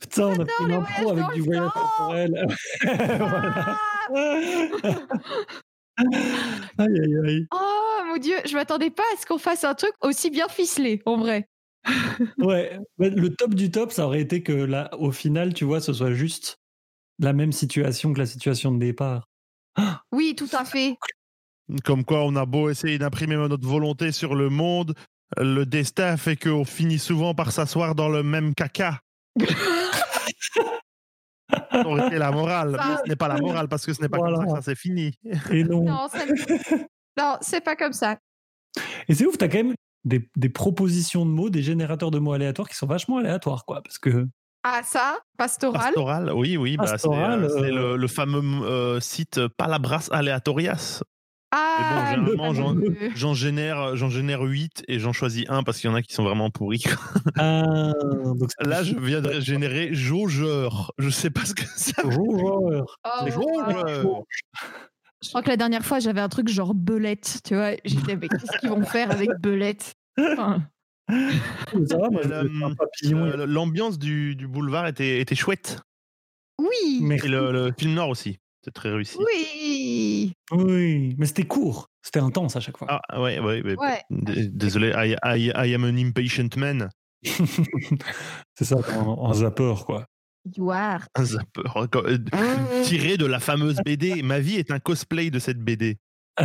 Putain, 0.00 0.26
on 0.26 0.40
a 0.40 0.46
fait 0.46 0.64
une 0.64 0.72
impro 0.72 1.10
avec 1.12 1.26
du 1.34 1.42
voyage 1.42 1.70
temps. 1.72 1.80
temporel 1.80 2.46
Voilà. 4.08 4.98
Ah 5.96 6.04
Aïe 6.78 7.00
aïe 7.00 7.16
aïe 7.24 7.46
oh 7.52 8.00
mon 8.08 8.16
dieu, 8.16 8.34
je 8.46 8.54
m'attendais 8.54 8.90
pas 8.90 9.04
à 9.14 9.20
ce 9.20 9.26
qu'on 9.26 9.38
fasse 9.38 9.62
un 9.62 9.74
truc 9.76 9.92
aussi 10.00 10.30
bien 10.30 10.48
ficelé, 10.48 11.02
en 11.06 11.18
vrai. 11.18 11.48
Ouais, 12.38 12.76
mais 12.98 13.10
le 13.10 13.32
top 13.32 13.54
du 13.54 13.70
top, 13.70 13.92
ça 13.92 14.06
aurait 14.06 14.22
été 14.22 14.42
que 14.42 14.52
là, 14.52 14.90
au 14.98 15.12
final, 15.12 15.54
tu 15.54 15.64
vois, 15.64 15.80
ce 15.80 15.92
soit 15.92 16.14
juste 16.14 16.58
la 17.20 17.32
même 17.32 17.52
situation 17.52 18.12
que 18.12 18.18
la 18.18 18.26
situation 18.26 18.72
de 18.72 18.78
départ. 18.80 19.28
Oui, 20.12 20.34
tout 20.36 20.48
à 20.52 20.64
fait. 20.64 20.96
Comme 21.84 22.04
quoi, 22.04 22.24
on 22.24 22.34
a 22.34 22.44
beau 22.44 22.70
essayer 22.70 22.98
d'imprimer 22.98 23.36
notre 23.36 23.68
volonté 23.68 24.10
sur 24.10 24.34
le 24.34 24.48
monde, 24.48 24.94
le 25.36 25.64
destin 25.64 26.16
fait 26.16 26.36
qu'on 26.36 26.64
finit 26.64 26.98
souvent 26.98 27.34
par 27.34 27.52
s'asseoir 27.52 27.94
dans 27.94 28.08
le 28.08 28.22
même 28.22 28.54
caca. 28.54 29.00
Ça 31.72 31.86
aurait 31.86 32.06
été 32.08 32.18
la 32.18 32.30
morale. 32.30 32.76
Ça- 32.78 32.84
Mais 32.88 32.96
ce 33.04 33.08
n'est 33.08 33.16
pas 33.16 33.28
la 33.28 33.38
morale 33.38 33.68
parce 33.68 33.86
que 33.86 33.92
ce 33.94 34.02
n'est 34.02 34.08
pas 34.08 34.18
Voilà. 34.18 34.36
comme 34.38 34.48
ça 34.48 34.54
que 34.54 34.58
ça 34.60 34.64
s'est 34.70 34.74
fini. 34.74 35.14
Et 35.50 35.64
non. 35.64 35.84
Non, 35.84 37.36
c'est 37.40 37.60
pas 37.62 37.76
comme 37.76 37.92
ça. 37.92 38.16
Et 39.08 39.14
c'est 39.14 39.26
ouf, 39.26 39.38
t'as 39.38 39.48
quand 39.48 39.58
même 39.58 39.74
des, 40.04 40.28
des 40.36 40.48
propositions 40.48 41.24
de 41.26 41.30
mots, 41.30 41.50
des 41.50 41.62
générateurs 41.62 42.10
de 42.10 42.18
mots 42.18 42.32
aléatoires 42.32 42.68
qui 42.68 42.76
sont 42.76 42.86
vachement 42.86 43.18
aléatoires, 43.18 43.64
quoi. 43.64 43.82
Parce 43.82 43.98
que. 43.98 44.26
Ah, 44.62 44.82
ça, 44.84 45.18
pastoral? 45.38 45.80
Pastoral, 45.82 46.32
oui, 46.32 46.56
oui. 46.56 46.76
bah, 46.76 46.84
c'est, 46.86 46.92
Pastoral, 46.92 47.44
euh, 47.44 47.48
c'est 47.48 47.72
euh, 47.72 47.92
le, 47.92 47.96
le 47.96 48.08
fameux 48.08 48.42
euh, 48.66 49.00
site 49.00 49.46
Palabras 49.56 50.08
Aleatorias. 50.10 51.02
Ah, 51.50 52.14
bon, 52.18 52.26
généralement, 52.34 52.52
j'en- 53.14 53.34
génère, 53.34 53.96
j'en 53.96 54.10
génère 54.10 54.42
8 54.42 54.84
et 54.86 54.98
j'en 54.98 55.12
choisis 55.14 55.46
un 55.48 55.62
parce 55.62 55.78
qu'il 55.80 55.88
y 55.88 55.92
en 55.92 55.96
a 55.96 56.02
qui 56.02 56.12
sont 56.12 56.22
vraiment 56.24 56.50
pourris. 56.50 56.84
Ah, 57.36 57.92
donc 58.24 58.50
c'est 58.58 58.66
Là, 58.66 58.82
je 58.82 58.94
viens 58.94 59.20
de 59.22 59.40
générer 59.40 59.94
jaugeur. 59.94 60.92
Je 60.98 61.08
sais 61.08 61.30
pas 61.30 61.44
ce 61.46 61.54
que 61.54 61.64
ça 61.76 62.02
veut 62.02 62.10
dire. 62.10 62.84
Joueur. 63.32 64.04
Oh. 64.04 64.24
Je 65.22 65.28
crois 65.30 65.42
que 65.42 65.48
la 65.48 65.56
dernière 65.56 65.84
fois, 65.84 65.98
j'avais 66.00 66.20
un 66.20 66.28
truc 66.28 66.48
genre 66.48 66.74
belette, 66.74 67.40
tu 67.44 67.54
vois. 67.54 67.72
J'étais, 67.84 68.16
mais 68.16 68.28
qu'est-ce 68.28 68.58
qu'ils 68.58 68.68
vont 68.70 68.84
faire 68.84 69.10
avec 69.10 69.30
belette? 69.40 69.94
Enfin, 70.18 70.62
Ça 71.08 71.96
va, 71.96 72.10
moi, 72.10 72.20
je 72.22 72.28
Euh, 72.30 72.42
veux 72.42 72.64
un 72.64 72.74
papillon. 72.74 73.24
Euh, 73.24 73.46
L'ambiance 73.46 73.98
du, 73.98 74.36
du 74.36 74.46
boulevard 74.46 74.86
était, 74.86 75.20
était 75.20 75.34
chouette. 75.34 75.80
Oui, 76.60 76.98
Mais 77.00 77.16
Et 77.24 77.28
le, 77.28 77.50
le 77.52 77.72
film 77.76 77.94
noir 77.94 78.08
aussi. 78.10 78.38
C'est 78.64 78.72
très 78.74 78.90
réussi. 78.90 79.16
oui. 79.18 80.32
oui, 80.52 81.14
mais 81.18 81.26
c'était 81.26 81.46
court. 81.46 81.88
C'était 82.02 82.20
intense 82.20 82.56
à 82.56 82.60
chaque 82.60 82.76
fois. 82.76 82.86
Ah, 83.08 83.20
ouais, 83.20 83.38
ouais, 83.38 83.62
ouais. 83.62 84.02
Désolé, 84.10 84.92
I, 84.96 85.14
I, 85.24 85.52
I 85.54 85.74
am 85.74 85.84
an 85.84 85.96
impatient 85.96 86.56
man. 86.56 86.88
C'est 88.54 88.64
ça, 88.64 88.76
en, 88.96 89.06
en 89.06 89.34
zapper, 89.34 89.74
quoi. 89.84 90.06
You 90.56 90.70
are. 90.70 91.06
Un 91.14 91.24
zapper. 91.24 91.62
Euh, 91.76 92.82
Tiré 92.84 93.16
de 93.16 93.26
la 93.26 93.40
fameuse 93.40 93.78
BD. 93.84 94.22
Ma 94.22 94.40
vie 94.40 94.56
est 94.56 94.70
un 94.70 94.78
cosplay 94.78 95.30
de 95.30 95.38
cette 95.38 95.58
BD. 95.58 95.98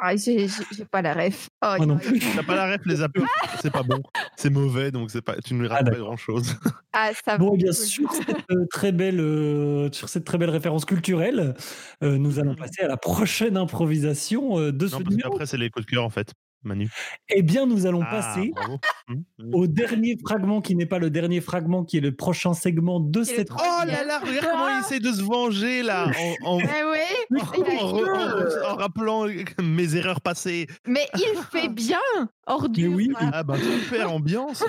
Ah, 0.00 0.14
j'ai 0.16 0.46
pas 0.90 1.02
la 1.02 1.12
ref. 1.14 1.48
Oh, 1.64 1.74
Moi 1.76 1.86
non 1.86 1.98
plus. 1.98 2.20
T'as 2.36 2.42
pas 2.44 2.54
la 2.54 2.72
ref, 2.72 2.80
les 2.86 2.96
zappers 2.96 3.24
C'est 3.62 3.72
pas 3.72 3.82
bon. 3.82 4.00
C'est 4.36 4.50
mauvais, 4.50 4.90
donc 4.92 5.10
c'est 5.10 5.22
pas, 5.22 5.34
tu 5.44 5.54
ne 5.54 5.66
Ah, 5.66 5.74
rates 5.74 5.84
pas 5.86 5.90
d'accord. 5.90 6.06
grand 6.06 6.16
chose. 6.16 6.54
Ah, 6.94 7.10
ça 7.24 7.36
Bon, 7.36 7.50
va. 7.50 7.52
eh 7.54 7.62
bien 7.62 7.72
sûr, 7.72 8.10
cette 8.12 8.30
euh, 8.50 8.64
très 8.70 8.92
belle, 8.92 9.20
euh, 9.20 9.90
sur 9.92 10.08
cette 10.08 10.24
très 10.24 10.38
belle 10.38 10.48
référence 10.50 10.84
culturelle, 10.86 11.54
euh, 12.02 12.16
nous 12.16 12.38
allons 12.38 12.54
passer 12.54 12.82
à 12.82 12.88
la 12.88 12.96
prochaine 12.96 13.56
improvisation 13.58 14.58
euh, 14.58 14.72
de 14.72 14.86
ce 14.86 14.94
Non, 14.94 15.00
parce 15.02 15.10
numéro. 15.10 15.30
qu'après, 15.30 15.46
c'est 15.46 15.58
les 15.58 15.68
coups 15.70 15.84
de 15.84 15.90
cœur, 15.90 16.04
en 16.04 16.08
fait, 16.10 16.32
Manu. 16.64 16.90
Eh 17.28 17.42
bien, 17.42 17.66
nous 17.66 17.86
allons 17.86 18.02
Ah, 18.02 18.10
passer 18.10 18.50
bravo. 18.54 18.78
Hum, 19.08 19.22
hum. 19.38 19.50
au 19.54 19.66
dernier 19.66 20.16
fragment 20.20 20.60
qui 20.60 20.74
n'est 20.74 20.86
pas 20.86 20.98
le 20.98 21.08
dernier 21.08 21.40
fragment, 21.40 21.84
qui 21.84 21.98
est 21.98 22.00
le 22.00 22.14
prochain 22.14 22.52
segment 22.52 22.98
de 23.00 23.22
cette. 23.22 23.50
Oh 23.52 23.84
là 23.86 24.04
là, 24.04 24.18
regarde 24.18 24.46
comment 24.50 24.68
il 24.68 24.80
essaie 24.80 24.98
de 25.00 25.12
se 25.12 25.22
venger, 25.22 25.82
là, 25.82 26.06
en, 26.44 26.56
en- 26.56 26.58
Eh 26.60 26.64
oui, 26.84 27.40
en- 27.40 27.76
en- 27.76 28.02
en- 28.02 28.72
en 28.72 28.76
rappelant 28.76 29.26
mes 29.62 29.94
erreurs 29.96 30.20
passées. 30.20 30.66
mais 30.86 31.06
il 31.14 31.38
fait 31.52 31.68
bien, 31.68 32.00
ordure. 32.46 32.92
oui. 32.92 33.08
va. 33.12 33.30
Ah 33.32 33.42
bah, 33.44 33.56
super 33.58 34.12
ambiance. 34.12 34.64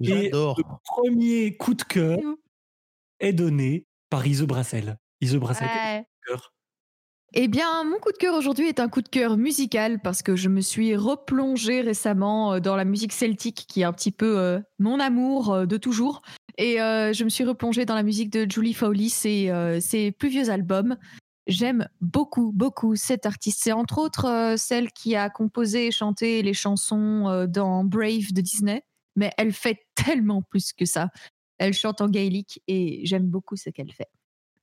Et 0.00 0.06
J'adore. 0.30 0.56
le 0.58 0.64
premier 0.84 1.56
coup 1.56 1.74
de 1.74 1.82
cœur 1.82 2.18
est 3.20 3.32
donné 3.32 3.86
par 4.10 4.26
Ise 4.26 4.42
Brassel. 4.42 4.96
Ise 5.20 5.36
Brassel, 5.36 5.66
Ouais. 5.68 5.98
coup 6.04 6.32
de 6.32 6.32
cœur? 6.36 6.52
Eh 7.34 7.46
bien, 7.46 7.84
mon 7.84 7.98
coup 7.98 8.10
de 8.10 8.16
cœur 8.16 8.34
aujourd'hui 8.34 8.68
est 8.68 8.80
un 8.80 8.88
coup 8.88 9.02
de 9.02 9.08
cœur 9.08 9.36
musical 9.36 10.00
parce 10.00 10.22
que 10.22 10.34
je 10.34 10.48
me 10.48 10.62
suis 10.62 10.96
replongée 10.96 11.82
récemment 11.82 12.54
euh, 12.54 12.60
dans 12.60 12.74
la 12.74 12.86
musique 12.86 13.12
celtique 13.12 13.66
qui 13.68 13.82
est 13.82 13.84
un 13.84 13.92
petit 13.92 14.10
peu 14.12 14.38
euh, 14.38 14.60
mon 14.78 14.98
amour 14.98 15.52
euh, 15.52 15.66
de 15.66 15.76
toujours. 15.76 16.22
Et 16.56 16.78
je 16.78 17.22
me 17.22 17.28
suis 17.28 17.44
replongée 17.44 17.84
dans 17.84 17.94
la 17.94 18.02
musique 18.02 18.30
de 18.30 18.44
Julie 18.50 18.74
Fowley, 18.74 19.08
ses, 19.08 19.48
euh, 19.48 19.78
ses 19.78 20.10
plus 20.10 20.28
vieux 20.28 20.50
albums. 20.50 20.96
J'aime 21.46 21.88
beaucoup, 22.00 22.50
beaucoup 22.52 22.96
cette 22.96 23.26
artiste. 23.26 23.60
C'est 23.62 23.70
entre 23.70 23.98
autres 23.98 24.56
celle 24.58 24.90
qui 24.90 25.14
a 25.14 25.30
composé 25.30 25.86
et 25.86 25.90
chanté 25.92 26.42
les 26.42 26.54
chansons 26.54 27.46
dans 27.48 27.84
Brave 27.84 28.32
de 28.32 28.40
Disney. 28.40 28.82
Mais 29.14 29.30
elle 29.38 29.52
fait 29.52 29.86
tellement 29.94 30.42
plus 30.42 30.72
que 30.72 30.84
ça. 30.84 31.10
Elle 31.58 31.74
chante 31.74 32.00
en 32.00 32.08
gaélique 32.08 32.60
et 32.66 33.02
j'aime 33.04 33.28
beaucoup 33.28 33.54
ce 33.54 33.70
qu'elle 33.70 33.92
fait. 33.92 34.08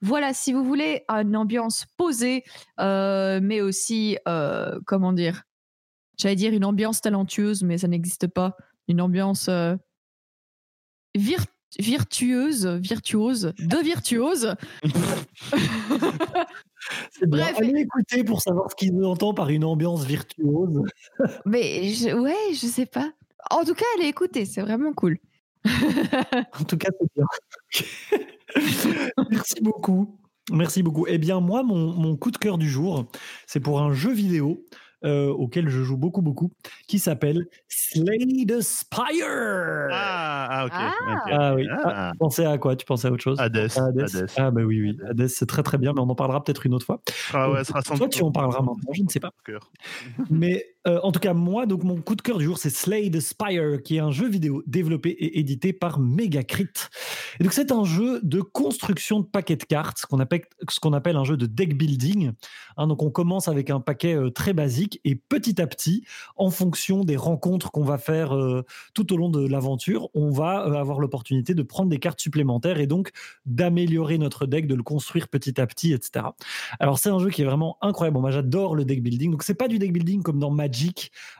Voilà, 0.06 0.34
si 0.36 0.54
vous 0.54 0.63
voulez 0.63 1.04
une 1.10 1.36
ambiance 1.36 1.86
posée, 1.98 2.44
euh, 2.80 3.39
mais 3.41 3.62
aussi, 3.62 4.20
euh, 4.28 4.80
comment 4.86 5.12
dire, 5.13 5.41
j'allais 6.18 6.36
dire 6.36 6.54
une 6.54 6.63
ambiance 6.63 7.02
talentueuse, 7.02 7.63
mais 7.63 7.80
ça 7.80 7.88
n'existe 7.88 8.28
pas. 8.28 8.56
Une 8.88 9.02
ambiance 9.02 9.48
euh, 9.50 9.76
vir- 11.18 11.46
virtueuse, 11.80 12.68
virtuose, 12.68 13.54
de 13.58 13.78
virtuose. 13.78 14.54
C'est 17.12 17.28
bien. 17.28 17.46
Bref. 17.46 17.56
Allez 17.58 17.80
écouter 17.82 18.24
pour 18.24 18.41
savoir 18.41 18.70
ce 18.70 18.76
qu'il 18.76 19.04
entend 19.04 19.34
par 19.34 19.50
une 19.50 19.63
ambiance 19.63 20.06
virtuose. 20.06 20.84
mais 21.46 21.89
je- 21.94 22.15
ouais, 22.15 22.54
je 22.54 22.68
sais 22.68 22.86
pas. 22.86 23.12
En 23.50 23.63
tout 23.63 23.74
cas, 23.74 23.86
allez 23.98 24.08
écouter, 24.08 24.46
c'est 24.46 24.62
vraiment 24.62 24.94
cool. 24.94 25.18
En 25.65 26.63
tout 26.68 26.78
cas, 26.78 26.89
c'est 27.00 27.08
bien. 27.15 27.26
Merci 29.32 29.62
beaucoup. 29.62 30.20
Merci 30.52 30.84
beaucoup. 30.84 31.06
Eh 31.08 31.18
bien, 31.18 31.40
moi, 31.40 31.64
mon, 31.64 31.94
mon 31.94 32.16
coup 32.16 32.32
de 32.32 32.38
cœur 32.38 32.58
du 32.58 32.70
jour, 32.70 33.06
c'est 33.48 33.60
pour 33.60 33.82
un 33.82 33.94
jeu 33.94 34.14
vidéo 34.14 34.64
euh, 35.04 35.30
auquel 35.30 35.70
je 35.70 35.84
joue 35.84 35.98
beaucoup, 35.98 36.22
beaucoup, 36.22 36.52
qui 36.88 36.98
s'appelle 36.98 37.46
Slay 37.68 38.46
the 38.48 38.62
Spire. 38.62 39.90
Ah, 39.92 40.48
ah, 40.50 40.66
ok. 40.66 40.72
Ah. 40.74 40.94
ok. 41.14 41.32
Ah 41.32 41.56
oui. 41.56 41.68
Ah. 41.70 41.82
Ah, 41.86 42.12
tu 42.14 42.18
pensais 42.18 42.46
à 42.46 42.58
quoi? 42.58 42.76
Tu 42.76 42.86
pensais 42.86 43.08
à 43.08 43.12
autre 43.12 43.24
chose? 43.24 43.40
Hades. 43.40 43.70
À 43.76 43.86
Hades. 43.86 44.00
Hades. 44.00 44.28
Ah 44.38 44.52
bah 44.52 44.62
oui, 44.64 44.82
oui. 44.82 44.98
Hades, 45.08 45.28
c'est 45.28 45.46
très 45.46 45.64
très 45.64 45.78
bien, 45.78 45.94
mais 45.94 46.02
on 46.02 46.10
en 46.10 46.16
parlera 46.16 46.44
peut-être 46.44 46.66
une 46.66 46.74
autre 46.74 46.86
fois. 46.86 47.02
Ah 47.34 47.52
ouais, 47.52 47.60
ce 47.60 47.66
sera 47.66 47.82
sans 47.82 47.98
Toi, 47.98 48.10
tu 48.10 48.24
en 48.24 48.32
parleras 48.32 48.62
maintenant, 48.62 48.94
je 48.94 49.04
ne 49.04 49.10
sais 49.10 49.20
pas. 49.20 49.32
cœur. 49.44 49.72
Mais 50.30 50.75
euh, 50.88 51.00
en 51.02 51.12
tout 51.12 51.19
cas, 51.19 51.34
moi, 51.34 51.65
donc 51.65 51.84
mon 51.84 52.00
coup 52.00 52.15
de 52.15 52.21
cœur 52.21 52.38
du 52.38 52.45
jour, 52.45 52.58
c'est 52.58 52.69
Slay 52.69 53.10
the 53.10 53.19
Spire, 53.19 53.82
qui 53.84 53.95
est 53.95 54.00
un 54.00 54.12
jeu 54.12 54.30
vidéo 54.30 54.62
développé 54.67 55.10
et 55.10 55.39
édité 55.39 55.74
par 55.74 56.00
Megacrit. 56.00 56.67
Et 57.39 57.43
donc, 57.43 57.54
c'est 57.54 57.71
un 57.71 57.84
jeu 57.84 58.19
de 58.21 58.41
construction 58.41 59.19
de 59.19 59.26
paquets 59.26 59.56
de 59.56 59.63
cartes, 59.63 60.00
ce 60.00 60.06
qu'on 60.06 60.19
appelle, 60.93 61.15
un 61.15 61.24
jeu 61.24 61.38
de 61.38 61.48
deck 61.48 61.76
building. 61.76 62.34
Hein, 62.78 62.88
donc, 62.88 63.02
on 63.02 63.10
commence 63.10 63.48
avec 63.48 63.71
un 63.71 63.80
paquet 63.80 64.15
euh, 64.15 64.30
très 64.30 64.54
basique 64.54 65.02
et 65.06 65.15
petit 65.15 65.60
à 65.60 65.65
petit, 65.65 66.06
en 66.36 66.52
fonction 66.52 67.04
des 67.04 67.17
rencontres 67.17 67.71
qu'on 67.71 67.84
va 67.84 67.98
faire 67.98 68.36
euh, 68.36 68.63
tout 68.93 69.12
au 69.12 69.17
long 69.17 69.30
de 69.30 69.45
l'aventure, 69.48 70.10
on 70.13 70.30
va 70.30 70.60
avoir 70.60 71.00
l'opportunité 71.00 71.56
de 71.56 71.63
prendre 71.63 71.89
des 71.89 72.00
cartes 72.00 72.19
supplémentaires 72.19 72.80
et 72.80 72.88
donc 72.88 73.12
d'améliorer 73.45 74.17
notre 74.17 74.45
deck, 74.45 74.67
de 74.67 74.76
le 74.76 74.84
construire 74.84 75.28
petit 75.30 75.60
à 75.60 75.65
petit, 75.65 75.93
etc. 75.93 76.28
Alors 76.80 77.00
c'est 77.00 77.10
un 77.10 77.19
jeu 77.19 77.30
qui 77.30 77.41
est 77.41 77.45
vraiment 77.45 77.78
incroyable. 77.82 78.19
Moi 78.19 78.32
j'adore 78.32 78.76
le 78.76 78.86
deck 78.86 79.02
building. 79.02 79.32
Donc 79.32 79.43
c'est 79.43 79.56
pas 79.56 79.67
du 79.67 79.80
deck 79.80 79.91
building 79.91 80.21
comme 80.21 80.39
dans 80.39 80.52
Magic 80.52 80.75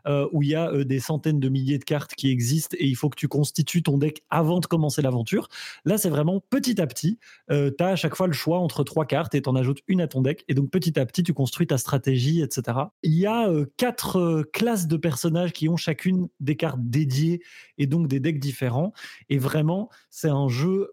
euh, 0.08 0.28
où 0.32 0.44
il 0.44 0.50
y 0.50 0.56
a 0.56 0.72
euh, 0.72 0.84
des 0.84 1.00
centaines 1.00 1.40
de 1.40 1.50
milliers 1.50 1.78
de 1.78 1.84
cartes 1.84 2.16
qui 2.16 2.30
existent 2.30 2.76
et 2.80 2.88
il 2.88 2.96
faut 2.96 3.10
que 3.10 3.16
tu 3.16 3.28
constitues 3.28 3.84
ton 3.84 3.98
deck 3.98 4.24
avant 4.30 4.60
de 4.60 4.66
commencer 4.66 5.02
l'aventure. 5.02 5.48
Là 5.86 5.98
c'est 5.98 6.10
vraiment 6.10 6.42
petit 6.50 6.82
à 6.82 6.88
petit. 6.88 7.20
Euh, 7.52 7.72
tu 7.76 7.84
as 7.84 7.90
à 7.90 7.96
chaque 7.96 8.16
fois 8.16 8.28
le 8.28 8.34
choix 8.34 8.60
entre 8.60 8.84
trois 8.84 9.06
cartes 9.06 9.36
et 9.36 9.42
tu 9.42 9.50
en 9.50 9.56
ajoutes 9.56 9.80
une 9.88 10.02
à 10.02 10.08
ton 10.08 10.22
deck 10.22 10.44
et 10.48 10.54
donc 10.54 10.70
petit 10.70 11.00
à 11.00 11.06
petit 11.06 11.24
tu 11.24 11.34
construis 11.34 11.68
ta 11.68 11.78
stratégie, 11.78 12.42
etc. 12.42 12.78
Il 13.04 13.14
y 13.14 13.26
a 13.26 13.50
euh, 13.50 13.66
quatre 13.78 14.44
classes 14.54 14.88
de 14.88 14.98
personnages 14.98 15.54
qui 15.54 15.70
ont 15.70 15.78
chacune 15.78 16.28
des 16.40 16.56
cartes 16.56 16.82
dédiées 16.82 17.42
et 17.78 17.88
donc 17.88 18.08
des 18.08 18.20
decks 18.20 18.40
différents. 18.40 18.94
Et 19.30 19.38
vraiment 19.38 19.90
c'est 20.10 20.30
un 20.30 20.48
jeu 20.48 20.90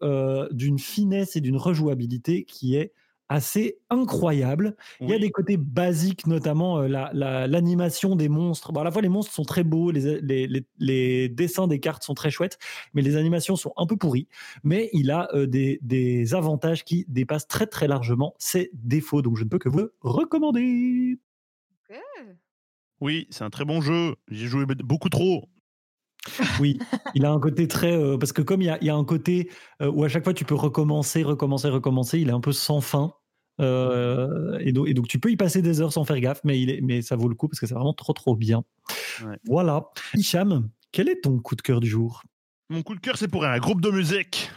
d'une 0.51 0.79
finesse 0.79 1.37
et 1.37 1.41
d'une 1.41 1.57
rejouabilité 1.57 2.45
qui 2.45 2.77
est 2.77 2.93
assez 3.33 3.79
incroyable. 3.91 4.77
Il 5.01 5.09
y 5.09 5.15
a 5.15 5.19
des 5.19 5.31
côtés 5.31 5.57
basiques, 5.57 6.27
notamment 6.27 6.81
euh, 6.81 6.89
la- 6.89 7.11
la- 7.15 7.47
l'animation 7.47 8.15
des 8.17 8.29
monstres. 8.29 8.73
Bon, 8.73 8.81
à 8.81 8.85
la 8.85 8.91
fois, 8.91 9.03
les 9.03 9.09
monstres 9.09 9.33
sont 9.33 9.45
très 9.45 9.65
beaux, 9.65 9.91
les, 9.91 10.21
les- 10.21 10.47
les- 10.47 10.65
les 10.79 11.29
dessins 11.29 11.67
des 11.67 11.81
cartes 11.81 12.03
sont 12.05 12.15
très 12.15 12.31
chouettes, 12.31 12.59
mais 12.95 13.03
les 13.03 13.17
animations 13.17 13.57
sont 13.57 13.73
un 13.77 13.87
peu 13.87 13.97
pourries. 13.97 14.29
Mais 14.63 14.91
il 14.93 15.11
a 15.11 15.29
euh, 15.35 15.47
des, 15.47 15.79
des 15.83 16.35
avantages 16.35 16.85
qui 16.85 17.05
dépassent 17.09 17.49
très 17.49 17.67
très 17.67 17.89
largement 17.89 18.35
ses 18.39 18.71
défauts. 18.75 19.23
Donc, 19.23 19.37
je 19.39 19.45
ne 19.45 19.49
peux 19.49 19.59
que 19.59 19.69
vous 19.69 19.79
le 19.79 19.95
recommander. 20.01 21.19
Oui, 23.01 23.27
c'est 23.31 23.45
un 23.45 23.51
très 23.51 23.65
bon 23.65 23.81
jeu. 23.81 24.15
J'ai 24.31 24.47
joué 24.47 24.65
beaucoup 24.67 25.09
trop. 25.09 25.49
Oui, 26.61 26.79
il 27.17 27.25
a 27.27 27.33
un 27.33 27.41
côté 27.41 27.67
très. 27.67 27.93
euh, 27.97 28.17
parce 28.17 28.33
que 28.33 28.43
comme 28.43 28.63
il 28.63 28.67
y 28.67 28.71
a, 28.71 28.79
il 28.81 28.87
y 28.87 28.91
a 28.91 28.95
un 28.95 29.05
côté 29.05 29.51
euh, 29.81 29.91
où 29.91 30.05
à 30.05 30.09
chaque 30.09 30.23
fois 30.23 30.33
tu 30.33 30.45
peux 30.45 30.55
recommencer, 30.55 31.25
recommencer, 31.25 31.69
recommencer, 31.69 32.21
il 32.21 32.29
est 32.29 32.33
un 32.33 32.41
peu 32.41 32.53
sans 32.53 32.81
fin. 32.81 33.13
Euh, 33.61 34.59
et, 34.61 34.73
donc, 34.73 34.89
et 34.89 34.95
donc 34.95 35.09
tu 35.09 35.19
peux 35.19 35.31
y 35.31 35.37
passer 35.37 35.63
des 35.63 35.81
heures 35.81 35.93
sans 35.93 36.05
faire 36.05 36.19
gaffe, 36.21 36.41
mais, 36.45 36.61
il 36.61 36.71
est, 36.71 36.81
mais 36.81 37.03
ça 37.03 37.17
vaut 37.17 37.29
le 37.29 37.35
coup 37.35 37.49
parce 37.49 37.61
que 37.61 37.67
c'est 37.67 37.75
vraiment 37.75 37.93
trop 37.93 38.13
trop 38.13 38.35
bien. 38.35 38.65
Ouais. 39.25 39.37
Voilà. 39.45 39.85
Hicham, 40.15 40.69
quel 40.91 41.09
est 41.09 41.23
ton 41.23 41.39
coup 41.39 41.57
de 41.57 41.63
cœur 41.63 41.81
du 41.81 41.89
jour? 41.89 42.23
Mon 42.71 42.83
coup 42.83 42.95
de 42.95 43.01
cœur, 43.01 43.19
c'est 43.19 43.29
pour 43.29 43.45
un 43.45 43.59
groupe 43.59 43.81
de 43.81 43.91
musique. 43.91 44.51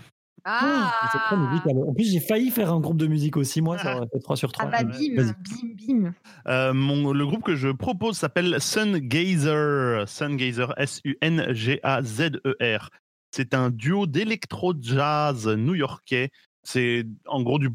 Ah, 0.48 0.94
très 1.26 1.38
musical. 1.38 1.76
En 1.88 1.94
plus, 1.94 2.12
j'ai 2.12 2.20
failli 2.20 2.52
faire 2.52 2.72
un 2.72 2.80
groupe 2.80 2.98
de 2.98 3.08
musique 3.08 3.36
aussi, 3.36 3.62
moi, 3.62 3.80
ça 3.80 3.98
aurait 3.98 4.08
fait 4.14 4.20
3 4.20 4.38
sur 4.38 4.52
3. 4.52 4.66
Ah 4.66 4.70
bah 4.70 4.84
bim, 4.84 5.16
Vas-y. 5.16 5.34
bim, 5.34 6.04
bim. 6.04 6.14
Euh, 6.48 6.72
mon, 6.72 7.14
le 7.14 7.26
groupe 7.26 7.44
que 7.44 7.56
je 7.56 7.70
propose 7.70 8.16
s'appelle 8.16 8.62
Sungazer. 8.62 10.08
Sungazer, 10.08 10.72
S-U-N-G-A-Z-E-R. 10.78 12.90
C'est 13.32 13.56
un 13.56 13.72
duo 13.72 14.06
d'électro-jazz 14.06 15.48
new-yorkais. 15.48 16.30
C'est 16.66 17.06
en 17.28 17.44
gros 17.44 17.60
du, 17.60 17.70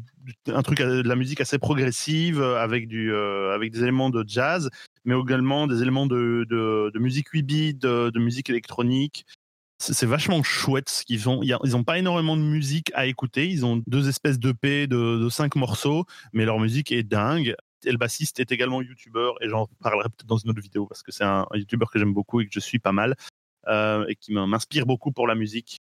un 0.47 0.61
truc, 0.61 0.81
euh, 0.81 1.01
de 1.01 1.07
la 1.07 1.15
musique 1.15 1.39
assez 1.39 1.57
progressive 1.57 2.41
euh, 2.41 2.57
euh, 2.57 3.55
avec 3.55 3.71
des 3.71 3.81
éléments 3.81 4.09
de 4.09 4.23
jazz, 4.27 4.69
mais 5.05 5.15
également 5.17 5.65
des 5.65 5.81
éléments 5.81 6.05
de, 6.05 6.91
musique 6.95 7.29
8 7.29 7.43
bits, 7.43 7.73
de, 7.73 8.19
musique 8.19 8.49
électronique. 8.49 9.25
C'est 9.79 10.05
vachement 10.05 10.43
chouette 10.43 10.89
ce 10.89 11.03
qu'ils 11.05 11.27
a- 11.27 11.59
Ils 11.63 11.71
n'ont 11.71 11.83
pas 11.83 11.97
énormément 11.97 12.37
de 12.37 12.43
musique 12.43 12.91
à 12.93 13.07
écouter. 13.07 13.49
Ils 13.49 13.65
ont 13.65 13.81
deux 13.87 14.09
espèces 14.09 14.37
d'EP 14.37 14.85
de, 14.87 15.17
de 15.17 15.29
cinq 15.29 15.55
morceaux, 15.55 16.05
mais 16.33 16.45
leur 16.45 16.59
musique 16.59 16.91
est 16.91 17.01
dingue. 17.01 17.55
Et 17.85 17.91
le 17.91 17.97
bassiste 17.97 18.39
est 18.39 18.51
également 18.51 18.83
youtubeur, 18.83 19.41
et 19.41 19.49
j'en 19.49 19.67
parlerai 19.81 20.09
peut-être 20.09 20.27
dans 20.27 20.37
une 20.37 20.51
autre 20.51 20.61
vidéo 20.61 20.85
parce 20.85 21.01
que 21.01 21.11
c'est 21.11 21.23
un, 21.23 21.47
youtubeur 21.55 21.89
que 21.89 21.97
j'aime 21.97 22.13
beaucoup 22.13 22.41
et 22.41 22.45
que 22.45 22.53
je 22.53 22.59
suis 22.59 22.77
pas 22.77 22.91
mal, 22.91 23.15
et 23.67 24.15
qui 24.19 24.33
m'in- 24.33 24.45
m'inspire 24.47 24.85
beaucoup 24.85 25.11
pour 25.11 25.25
la 25.27 25.33
musique. 25.33 25.79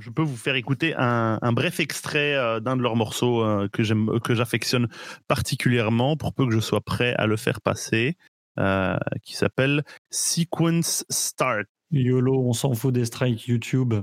Je 0.00 0.10
peux 0.10 0.22
vous 0.22 0.36
faire 0.36 0.54
écouter 0.54 0.94
un, 0.96 1.52
bref 1.52 1.78
extrait 1.78 2.34
euh, 2.34 2.58
d'un 2.58 2.76
de 2.76 2.82
leurs 2.82 2.96
morceaux 2.96 3.44
euh, 3.44 3.68
que 3.68 3.82
j'aime, 3.82 4.18
que 4.20 4.34
j'affectionne 4.34 4.88
particulièrement, 5.28 6.16
pour 6.16 6.32
peu 6.32 6.46
que 6.46 6.52
je 6.52 6.60
sois 6.60 6.80
prêt 6.80 7.14
à 7.16 7.26
le 7.26 7.36
faire 7.36 7.60
passer, 7.60 8.16
euh, 8.58 8.96
qui 9.22 9.36
s'appelle 9.36 9.84
Sequence 10.10 11.04
Start. 11.10 11.66
YOLO, 11.92 12.40
on 12.46 12.52
s'en 12.52 12.74
fout 12.74 12.94
des 12.94 13.04
strikes 13.04 13.46
YouTube. 13.46 13.94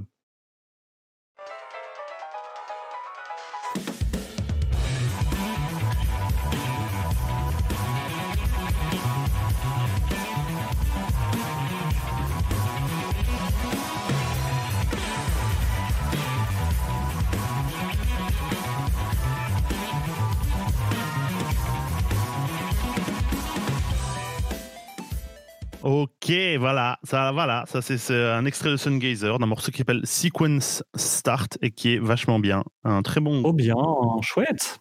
Ok, 25.88 26.34
voilà, 26.60 27.00
ça, 27.04 27.32
voilà, 27.32 27.64
ça 27.66 27.82
c'est 27.82 28.14
un 28.14 28.44
extrait 28.44 28.72
de 28.72 28.76
Sun 28.76 29.00
Gazer 29.00 29.40
d'un 29.40 29.46
morceau 29.46 29.72
qui 29.72 29.78
s'appelle 29.78 30.06
Sequence 30.06 30.84
Start 30.96 31.58
et 31.62 31.72
qui 31.72 31.94
est 31.94 31.98
vachement 31.98 32.40
bien, 32.40 32.66
un 32.84 33.02
très 33.04 33.22
bon. 33.22 33.42
Oh 33.46 33.54
bien, 33.54 33.74
chouette. 34.22 34.80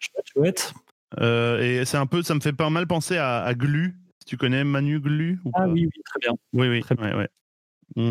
Chouette, 0.00 0.24
chouette. 0.32 0.72
Euh, 1.20 1.60
et 1.60 1.84
c'est 1.84 1.98
un 1.98 2.06
peu, 2.06 2.22
ça 2.22 2.34
me 2.34 2.40
fait 2.40 2.54
pas 2.54 2.70
mal 2.70 2.86
penser 2.86 3.18
à, 3.18 3.42
à 3.42 3.52
Glu. 3.52 3.98
Si 4.20 4.24
tu 4.24 4.36
connais 4.38 4.64
Manu 4.64 5.00
Glu 5.00 5.38
ou 5.44 5.50
Ah 5.52 5.64
pas 5.64 5.68
oui, 5.68 5.84
oui, 5.84 6.02
très 6.02 6.18
bien. 6.18 6.32
oui, 6.54 6.68
oui, 6.68 6.80
très 6.80 6.98
ouais, 6.98 7.14
ouais. 7.14 7.28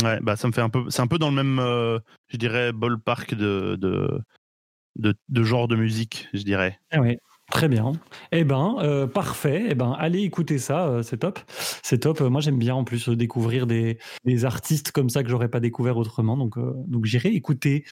Ouais, 0.04 0.19
bah 0.21 0.36
ça 0.36 0.47
me 0.47 0.54
fait 0.54 0.62
un 0.62 0.69
peu, 0.69 0.91
c'est 0.91 1.02
un 1.02 1.08
peu 1.08 1.17
dans 1.17 1.30
le 1.32 1.36
même, 1.36 1.58
euh, 1.58 1.97
je 2.28 2.38
dirais, 2.38 2.71
ballpark 2.71 3.34
de, 3.34 3.78
de, 3.82 4.21
de, 4.95 5.15
de 5.28 5.43
genre 5.43 5.67
de 5.67 5.76
musique, 5.76 6.28
je 6.36 6.43
dirais. 6.43 6.80
Ah 6.91 7.02
oui, 7.02 7.17
très 7.52 7.68
bien. 7.68 7.94
Eh 8.32 8.44
ben, 8.44 8.76
euh, 8.80 9.08
parfait. 9.08 9.66
Eh 9.70 9.76
ben, 9.76 9.96
allez 9.98 10.22
écouter 10.22 10.60
ça, 10.60 10.88
euh, 10.88 11.04
c'est 11.04 11.18
top. 11.18 11.40
C'est 11.84 12.00
top. 12.00 12.22
Euh, 12.22 12.30
Moi, 12.30 12.42
j'aime 12.42 12.60
bien 12.60 12.76
en 12.76 12.84
plus 12.84 13.10
découvrir 13.10 13.68
des, 13.68 13.98
artistes 14.44 14.92
comme 14.92 15.10
ça 15.10 15.24
que 15.24 15.30
j'aurais 15.30 15.50
pas 15.50 15.60
découvert 15.60 15.98
autrement. 15.98 16.38
Donc, 16.38 16.58
donc 16.58 17.06
j'irai 17.06 17.30
écouter. 17.30 17.86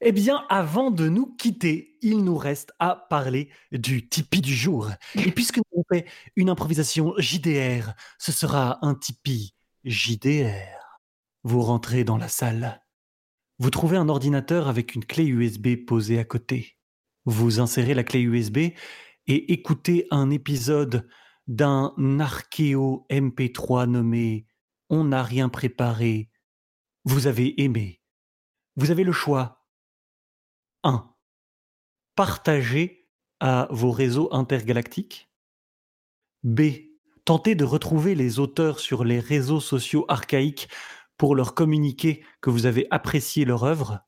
Eh 0.00 0.12
bien, 0.12 0.44
avant 0.48 0.90
de 0.90 1.08
nous 1.08 1.34
quitter, 1.36 1.98
il 2.02 2.22
nous 2.22 2.36
reste 2.36 2.72
à 2.78 3.06
parler 3.08 3.48
du 3.72 4.08
Tipeee 4.08 4.42
du 4.42 4.54
jour. 4.54 4.90
Et 5.14 5.30
puisque 5.32 5.56
nous 5.56 5.64
avons 5.74 5.84
fait 5.90 6.06
une 6.36 6.50
improvisation 6.50 7.14
JDR, 7.16 7.94
ce 8.18 8.30
sera 8.32 8.78
un 8.84 8.94
Tipeee 8.94 9.54
JDR. 9.84 10.76
Vous 11.44 11.62
rentrez 11.62 12.04
dans 12.04 12.18
la 12.18 12.28
salle. 12.28 12.82
Vous 13.58 13.70
trouvez 13.70 13.96
un 13.96 14.10
ordinateur 14.10 14.68
avec 14.68 14.94
une 14.94 15.04
clé 15.04 15.24
USB 15.24 15.76
posée 15.86 16.18
à 16.18 16.24
côté. 16.24 16.75
Vous 17.26 17.58
insérez 17.58 17.94
la 17.94 18.04
clé 18.04 18.20
USB 18.20 18.58
et 19.26 19.52
écoutez 19.52 20.06
un 20.12 20.30
épisode 20.30 21.08
d'un 21.48 21.92
archéo 22.20 23.04
MP3 23.10 23.86
nommé 23.88 24.46
On 24.90 25.02
n'a 25.02 25.24
rien 25.24 25.48
préparé. 25.48 26.30
Vous 27.04 27.26
avez 27.26 27.60
aimé. 27.60 28.00
Vous 28.76 28.92
avez 28.92 29.02
le 29.02 29.10
choix. 29.10 29.66
1. 30.84 31.12
Partager 32.14 33.10
à 33.40 33.66
vos 33.70 33.90
réseaux 33.90 34.32
intergalactiques. 34.32 35.28
B. 36.44 36.60
Tenter 37.24 37.56
de 37.56 37.64
retrouver 37.64 38.14
les 38.14 38.38
auteurs 38.38 38.78
sur 38.78 39.02
les 39.02 39.18
réseaux 39.18 39.60
sociaux 39.60 40.04
archaïques 40.06 40.68
pour 41.16 41.34
leur 41.34 41.54
communiquer 41.54 42.24
que 42.40 42.50
vous 42.50 42.66
avez 42.66 42.86
apprécié 42.92 43.44
leur 43.44 43.64
œuvre. 43.64 44.06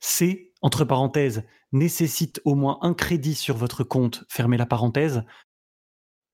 C, 0.00 0.49
entre 0.62 0.84
parenthèses, 0.84 1.44
nécessite 1.72 2.40
au 2.44 2.54
moins 2.54 2.78
un 2.82 2.94
crédit 2.94 3.34
sur 3.34 3.56
votre 3.56 3.84
compte, 3.84 4.24
fermez 4.28 4.56
la 4.56 4.66
parenthèse. 4.66 5.22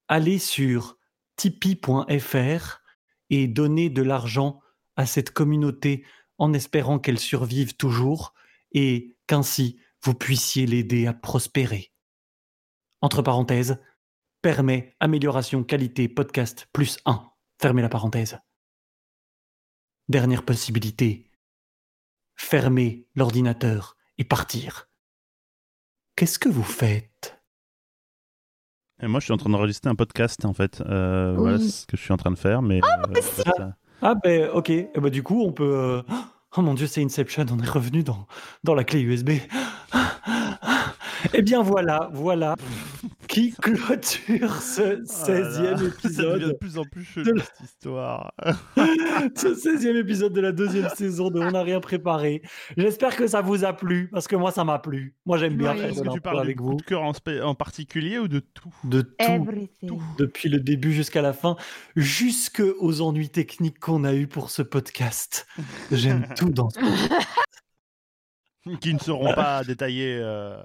Allez 0.08 0.38
sur 0.38 0.98
tipeee.fr 1.36 2.80
et 3.30 3.48
donnez 3.48 3.90
de 3.90 4.02
l'argent 4.02 4.60
à 4.96 5.06
cette 5.06 5.30
communauté 5.30 6.04
en 6.38 6.52
espérant 6.52 6.98
qu'elle 6.98 7.18
survive 7.18 7.76
toujours 7.76 8.34
et 8.72 9.16
qu'ainsi 9.26 9.80
vous 10.02 10.14
puissiez 10.14 10.66
l'aider 10.66 11.06
à 11.06 11.14
prospérer. 11.14 11.92
Entre 13.00 13.22
parenthèses, 13.22 13.78
permet 14.42 14.94
amélioration 15.00 15.64
qualité 15.64 16.08
podcast 16.08 16.68
plus 16.72 16.98
1. 17.04 17.30
Fermez 17.60 17.82
la 17.82 17.88
parenthèse. 17.88 18.38
Dernière 20.08 20.44
possibilité. 20.44 21.30
Fermer 22.36 23.08
l'ordinateur 23.14 23.95
et 24.18 24.24
partir. 24.24 24.88
Qu'est-ce 26.16 26.38
que 26.38 26.48
vous 26.48 26.62
faites? 26.62 27.38
Et 29.02 29.07
moi, 29.09 29.20
je 29.20 29.24
suis 29.24 29.33
en 29.35 29.37
train 29.37 29.50
d'enregistrer 29.50 29.90
un 29.90 29.94
podcast 29.94 30.44
en 30.46 30.55
fait. 30.55 30.81
Euh, 30.81 31.33
Oui. 31.33 31.38
Voilà 31.38 31.59
ce 31.59 31.87
que 31.87 31.96
je 31.96 32.02
suis 32.02 32.12
en 32.12 32.16
train 32.16 32.31
de 32.31 32.38
faire, 32.38 32.62
mais. 32.62 32.81
euh, 32.83 33.20
ça- 33.20 33.76
Ah 34.02 34.14
ben 34.14 34.48
ok, 34.50 34.70
Eh 34.70 34.88
ben, 34.94 35.11
du 35.11 35.22
coup 35.22 35.42
on 35.42 35.52
peut... 35.52 35.64
euh, 35.76 36.02
Oh 36.57 36.62
mon 36.62 36.72
dieu 36.74 36.87
c'est 36.87 37.02
Inception, 37.02 37.44
on 37.50 37.59
est 37.59 37.68
revenu 37.68 38.02
dans, 38.02 38.26
dans 38.64 38.74
la 38.74 38.85
clé 38.85 39.00
USB. 39.00 39.31
Eh 41.35 41.42
bien 41.42 41.62
voilà, 41.62 42.09
voilà 42.12 42.55
qui 43.37 43.53
clôture 43.53 44.62
ce 44.62 45.03
16e 45.05 45.05
Oh 45.05 45.62
là 45.62 45.70
là, 45.72 45.77
Ça 45.77 45.83
devient 45.83 45.83
de 45.83 45.88
épisode. 45.88 46.59
plus 46.59 46.79
en 46.79 46.85
plus 46.85 47.03
de 47.03 47.07
chelou 47.25 47.35
la- 47.35 47.44
cette 47.44 47.61
histoire. 47.68 48.33
ce 49.37 49.49
16e 49.55 49.96
épisode 49.96 50.33
de 50.33 50.40
la 50.40 50.53
deuxième 50.53 50.88
saison 50.88 51.29
de 51.31 51.38
On 51.40 51.51
n'a 51.51 51.62
rien 51.62 51.81
préparé. 51.81 52.40
J'espère 52.79 53.14
que 53.14 53.27
ça 53.27 53.42
vous 53.42 53.64
a 53.66 53.75
plu, 53.75 54.09
parce 54.11 54.27
que 54.27 54.37
moi 54.37 54.53
ça 54.53 54.64
m'a 54.64 54.79
plu. 54.79 55.14
Moi 55.27 55.37
j'aime 55.37 55.57
bien 55.59 55.75
Oui. 55.75 55.81
Est-ce 55.83 56.01
de 56.03 56.09
que 56.09 56.14
tu 56.14 56.20
parles 56.22 56.40
avec 56.40 56.61
vous. 56.62 56.77
de 56.77 56.83
cœur 56.83 57.03
en, 57.03 57.55
particulier 57.55 58.18
ou 58.18 58.27
de 58.27 58.38
tout? 58.40 58.75
De 58.85 59.03
tout, 59.03 59.14
Everything. 59.18 60.01
depuis 60.18 60.49
le 60.49 60.59
début 60.61 60.92
jusqu'à 60.94 61.20
la 61.20 61.35
fin, 61.35 61.57
jusque 61.94 62.62
aux 62.79 63.03
ennuis 63.03 63.29
techniques 63.29 63.79
qu'on 63.81 64.05
a 64.05 64.14
eu 64.14 64.27
pour 64.29 64.49
ce 64.49 64.62
podcast. 64.62 65.46
J'aime 65.92 66.27
tout 66.38 66.49
dans 66.49 66.70
ce 66.70 66.79
Qui 68.81 68.94
ne 68.94 68.99
seront 68.99 69.35
pas 69.35 69.62
détaillés, 69.62 70.16
euh, 70.22 70.57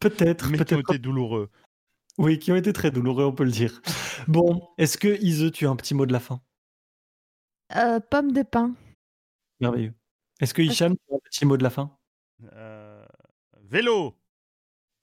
Peut-être, 0.00 0.50
mais 0.50 0.56
qui 0.64 0.74
ont 0.74 0.78
peut-être. 0.78 0.90
été 0.94 0.98
douloureux. 0.98 1.50
Oui, 2.18 2.38
qui 2.38 2.52
ont 2.52 2.56
été 2.56 2.72
très 2.72 2.90
douloureux, 2.90 3.24
on 3.24 3.32
peut 3.32 3.44
le 3.44 3.50
dire. 3.50 3.80
Bon, 4.28 4.68
est-ce 4.78 4.98
que 4.98 5.22
Ise, 5.22 5.50
tu 5.52 5.66
as 5.66 5.70
un 5.70 5.76
petit 5.76 5.94
mot 5.94 6.06
de 6.06 6.12
la 6.12 6.20
fin? 6.20 6.40
Euh, 7.76 8.00
pomme 8.00 8.32
de 8.32 8.42
pain. 8.42 8.74
Merveilleux. 9.60 9.94
Est-ce 10.40 10.54
que 10.54 10.62
Hicham, 10.62 10.94
tu 10.96 11.12
as 11.12 11.16
un 11.16 11.20
petit 11.24 11.44
mot 11.46 11.56
de 11.56 11.62
la 11.62 11.70
fin? 11.70 11.96
Euh, 12.54 13.04
Vélo 13.62 14.16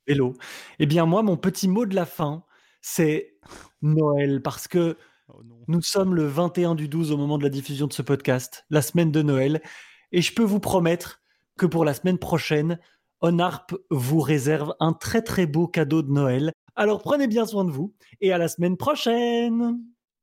Vélo. 0.07 0.33
Eh 0.79 0.85
bien, 0.85 1.05
moi, 1.05 1.23
mon 1.23 1.37
petit 1.37 1.67
mot 1.67 1.85
de 1.85 1.95
la 1.95 2.05
fin, 2.05 2.43
c'est 2.81 3.37
Noël, 3.81 4.41
parce 4.41 4.67
que 4.67 4.97
Oh 5.29 5.41
nous 5.67 5.81
sommes 5.81 6.15
le 6.15 6.25
21 6.25 6.75
du 6.75 6.87
12 6.87 7.11
au 7.11 7.17
moment 7.17 7.37
de 7.37 7.43
la 7.43 7.49
diffusion 7.49 7.87
de 7.87 7.93
ce 7.93 8.01
podcast, 8.01 8.65
la 8.69 8.81
semaine 8.81 9.11
de 9.11 9.21
Noël, 9.21 9.61
et 10.13 10.21
je 10.21 10.33
peux 10.33 10.43
vous 10.43 10.61
promettre 10.61 11.21
que 11.57 11.65
pour 11.65 11.83
la 11.83 11.93
semaine 11.93 12.17
prochaine, 12.17 12.79
Onarp 13.21 13.75
vous 13.89 14.19
réserve 14.19 14.75
un 14.79 14.93
très 14.93 15.21
très 15.21 15.45
beau 15.45 15.67
cadeau 15.67 16.01
de 16.01 16.11
Noël. 16.11 16.51
Alors 16.75 17.01
prenez 17.01 17.27
bien 17.27 17.45
soin 17.45 17.65
de 17.65 17.71
vous, 17.71 17.93
et 18.21 18.31
à 18.31 18.37
la 18.37 18.47
semaine 18.47 18.77
prochaine 18.77 19.79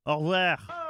Au 0.06 0.16
revoir 0.16 0.83